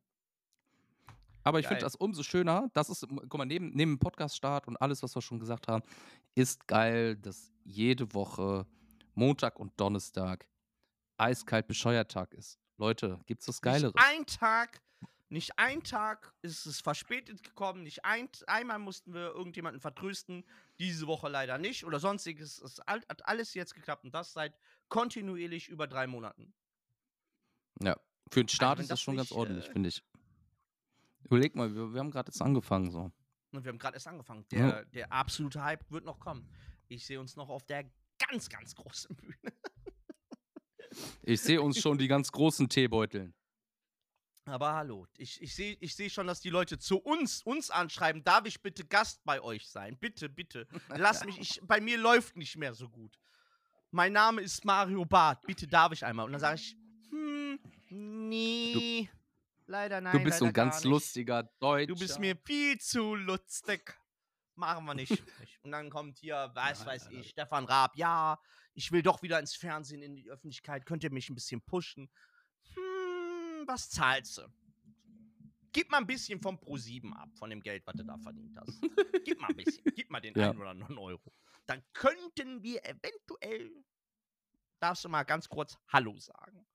[1.43, 2.69] Aber ich finde das umso schöner.
[2.73, 5.84] Das ist, guck mal, neben, neben dem Podcast-Start und alles, was wir schon gesagt haben,
[6.36, 8.67] ist geil, dass jede Woche
[9.15, 10.47] Montag und Donnerstag
[11.17, 12.59] eiskalt bescheuert Tag ist.
[12.77, 13.95] Leute, gibt's was Geileres?
[13.95, 14.79] Nicht ein Tag,
[15.32, 17.84] nicht ein Tag ist es verspätet gekommen.
[17.84, 20.43] Nicht ein, einmal mussten wir irgendjemanden vertrösten.
[20.77, 21.86] Diese Woche leider nicht.
[21.86, 22.61] Oder sonstiges.
[22.61, 24.03] Es hat alles jetzt geklappt.
[24.03, 24.59] Und das seit
[24.89, 26.53] kontinuierlich über drei Monaten.
[27.82, 27.97] Ja,
[28.29, 30.03] für den Start wenn ist das schon ganz nicht, ordentlich, äh, finde ich.
[31.23, 33.09] Überleg mal, wir, wir haben gerade jetzt angefangen so.
[33.53, 34.45] Und wir haben gerade erst angefangen.
[34.51, 34.71] Ja.
[34.71, 36.45] Der, der absolute Hype wird noch kommen.
[36.89, 39.53] Ich sehe uns noch auf der ganz, ganz großen Bühne.
[41.23, 43.34] Ich sehe uns schon die ganz großen Teebeuteln.
[44.45, 48.23] Aber hallo, ich, ich sehe ich seh schon, dass die Leute zu uns, uns anschreiben,
[48.23, 49.97] darf ich bitte Gast bei euch sein?
[49.97, 50.67] Bitte, bitte.
[50.89, 53.19] Lass mich, ich, bei mir läuft nicht mehr so gut.
[53.91, 56.25] Mein Name ist Mario Barth, bitte darf ich einmal.
[56.25, 56.75] Und dann sage ich,
[57.09, 59.09] hm, nee,
[59.67, 60.17] leider nein.
[60.17, 61.87] du bist so ein ganz lustiger Deutscher.
[61.87, 63.95] Du bist mir viel zu lustig.
[64.55, 65.11] Machen wir nicht.
[65.63, 67.19] Und dann kommt hier, was Nein, weiß nein.
[67.19, 68.39] ich, Stefan Raab, ja,
[68.73, 72.09] ich will doch wieder ins Fernsehen, in die Öffentlichkeit, könnt ihr mich ein bisschen pushen?
[73.68, 74.41] Was zahlst du?
[75.74, 78.82] gib mal ein bisschen vom Pro7 ab, von dem Geld, was du da verdient hast.
[79.24, 80.49] gib mal ein bisschen, gib mal den Ja.
[80.49, 81.32] einen oder anderen Euro.
[81.66, 83.72] Dann könnten wir eventuell,
[84.82, 86.66] darfst du mal ganz kurz Hallo sagen.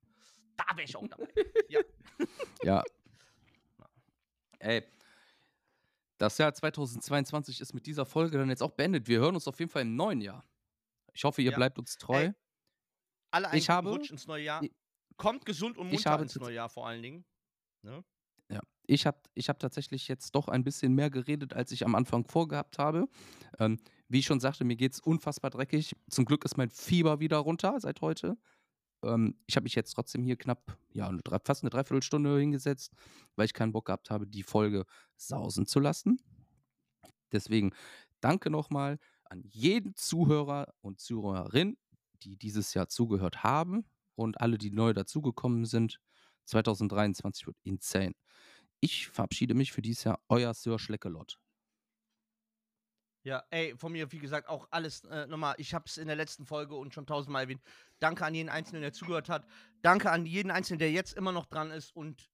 [0.56, 1.28] Da wäre ich auch dabei.
[1.68, 1.80] ja.
[2.62, 2.82] Ja.
[4.60, 4.82] Ey.
[6.18, 9.06] Das Jahr 2022 ist mit dieser Folge dann jetzt auch beendet.
[9.06, 10.42] Wir hören uns auf jeden Fall im neuen Jahr.
[11.12, 11.56] Ich hoffe, ihr Ja.
[11.58, 12.24] bleibt uns treu.
[12.28, 12.32] Ey,
[13.30, 14.62] Alle einen Ich habe- Rutsch ins neue Jahr.
[15.16, 17.24] Kommt gesund und munter ins neue Jahr vor allen Dingen.
[17.82, 18.04] Ne?
[18.50, 21.94] Ja, ich habe ich hab tatsächlich jetzt doch ein bisschen mehr geredet, als ich am
[21.94, 23.08] Anfang vorgehabt habe.
[23.58, 25.96] Ähm, wie ich schon sagte, mir geht es unfassbar dreckig.
[26.10, 28.36] Zum Glück ist mein Fieber wieder runter seit heute.
[29.02, 31.10] Ähm, ich habe mich jetzt trotzdem hier knapp, ja,
[31.44, 32.92] fast eine Dreiviertelstunde hingesetzt,
[33.36, 34.84] weil ich keinen Bock gehabt habe, die Folge
[35.16, 36.20] sausen zu lassen.
[37.32, 37.74] Deswegen
[38.20, 41.76] danke nochmal an jeden Zuhörer und Zuhörerin,
[42.22, 43.84] die dieses Jahr zugehört haben
[44.16, 46.00] und alle, die neu dazugekommen sind.
[46.46, 48.14] 2023 wird insane.
[48.80, 51.38] Ich verabschiede mich für dieses Jahr, euer Sir Schleckelott.
[53.26, 55.56] Ja, ey, von mir, wie gesagt, auch alles äh, nochmal.
[55.58, 57.60] Ich habe es in der letzten Folge und schon tausendmal erwähnt.
[57.98, 59.46] Danke an jeden Einzelnen, der zugehört hat.
[59.82, 61.90] Danke an jeden Einzelnen, der jetzt immer noch dran ist.
[61.96, 62.30] Und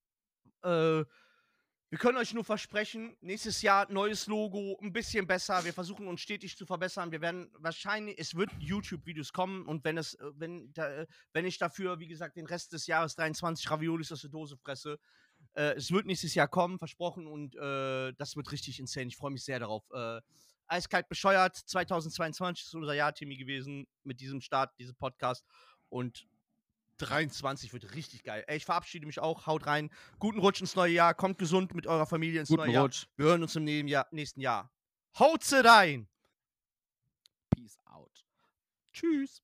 [0.62, 1.02] äh,
[1.92, 5.62] wir können euch nur versprechen, nächstes Jahr neues Logo, ein bisschen besser.
[5.62, 7.12] Wir versuchen uns stetig zu verbessern.
[7.12, 11.44] Wir werden wahrscheinlich, es wird YouTube-Videos kommen und wenn es, äh, wenn, da, äh, wenn
[11.44, 14.98] ich dafür, wie gesagt, den Rest des Jahres 23 Raviolis aus der Dose fresse,
[15.52, 19.08] äh, es wird nächstes Jahr kommen, versprochen und äh, das wird richtig insane.
[19.08, 19.84] Ich freue mich sehr darauf.
[19.92, 20.22] Äh,
[20.68, 25.44] Eiskalt bescheuert, 2022 ist unser Jahr, Timmy, gewesen mit diesem Start, diesem Podcast.
[25.90, 26.26] Und
[26.98, 28.44] 23 wird richtig geil.
[28.46, 29.46] Ey, ich verabschiede mich auch.
[29.46, 29.90] Haut rein.
[30.18, 31.14] Guten Rutsch ins neue Jahr.
[31.14, 32.84] Kommt gesund mit eurer Familie ins Guten neue Jahr.
[32.84, 33.06] Rutsch.
[33.16, 34.06] Wir hören uns im nächsten Jahr.
[34.10, 34.70] Nächsten Jahr.
[35.18, 36.08] Haut rein.
[37.50, 38.24] Peace out.
[38.92, 39.42] Tschüss.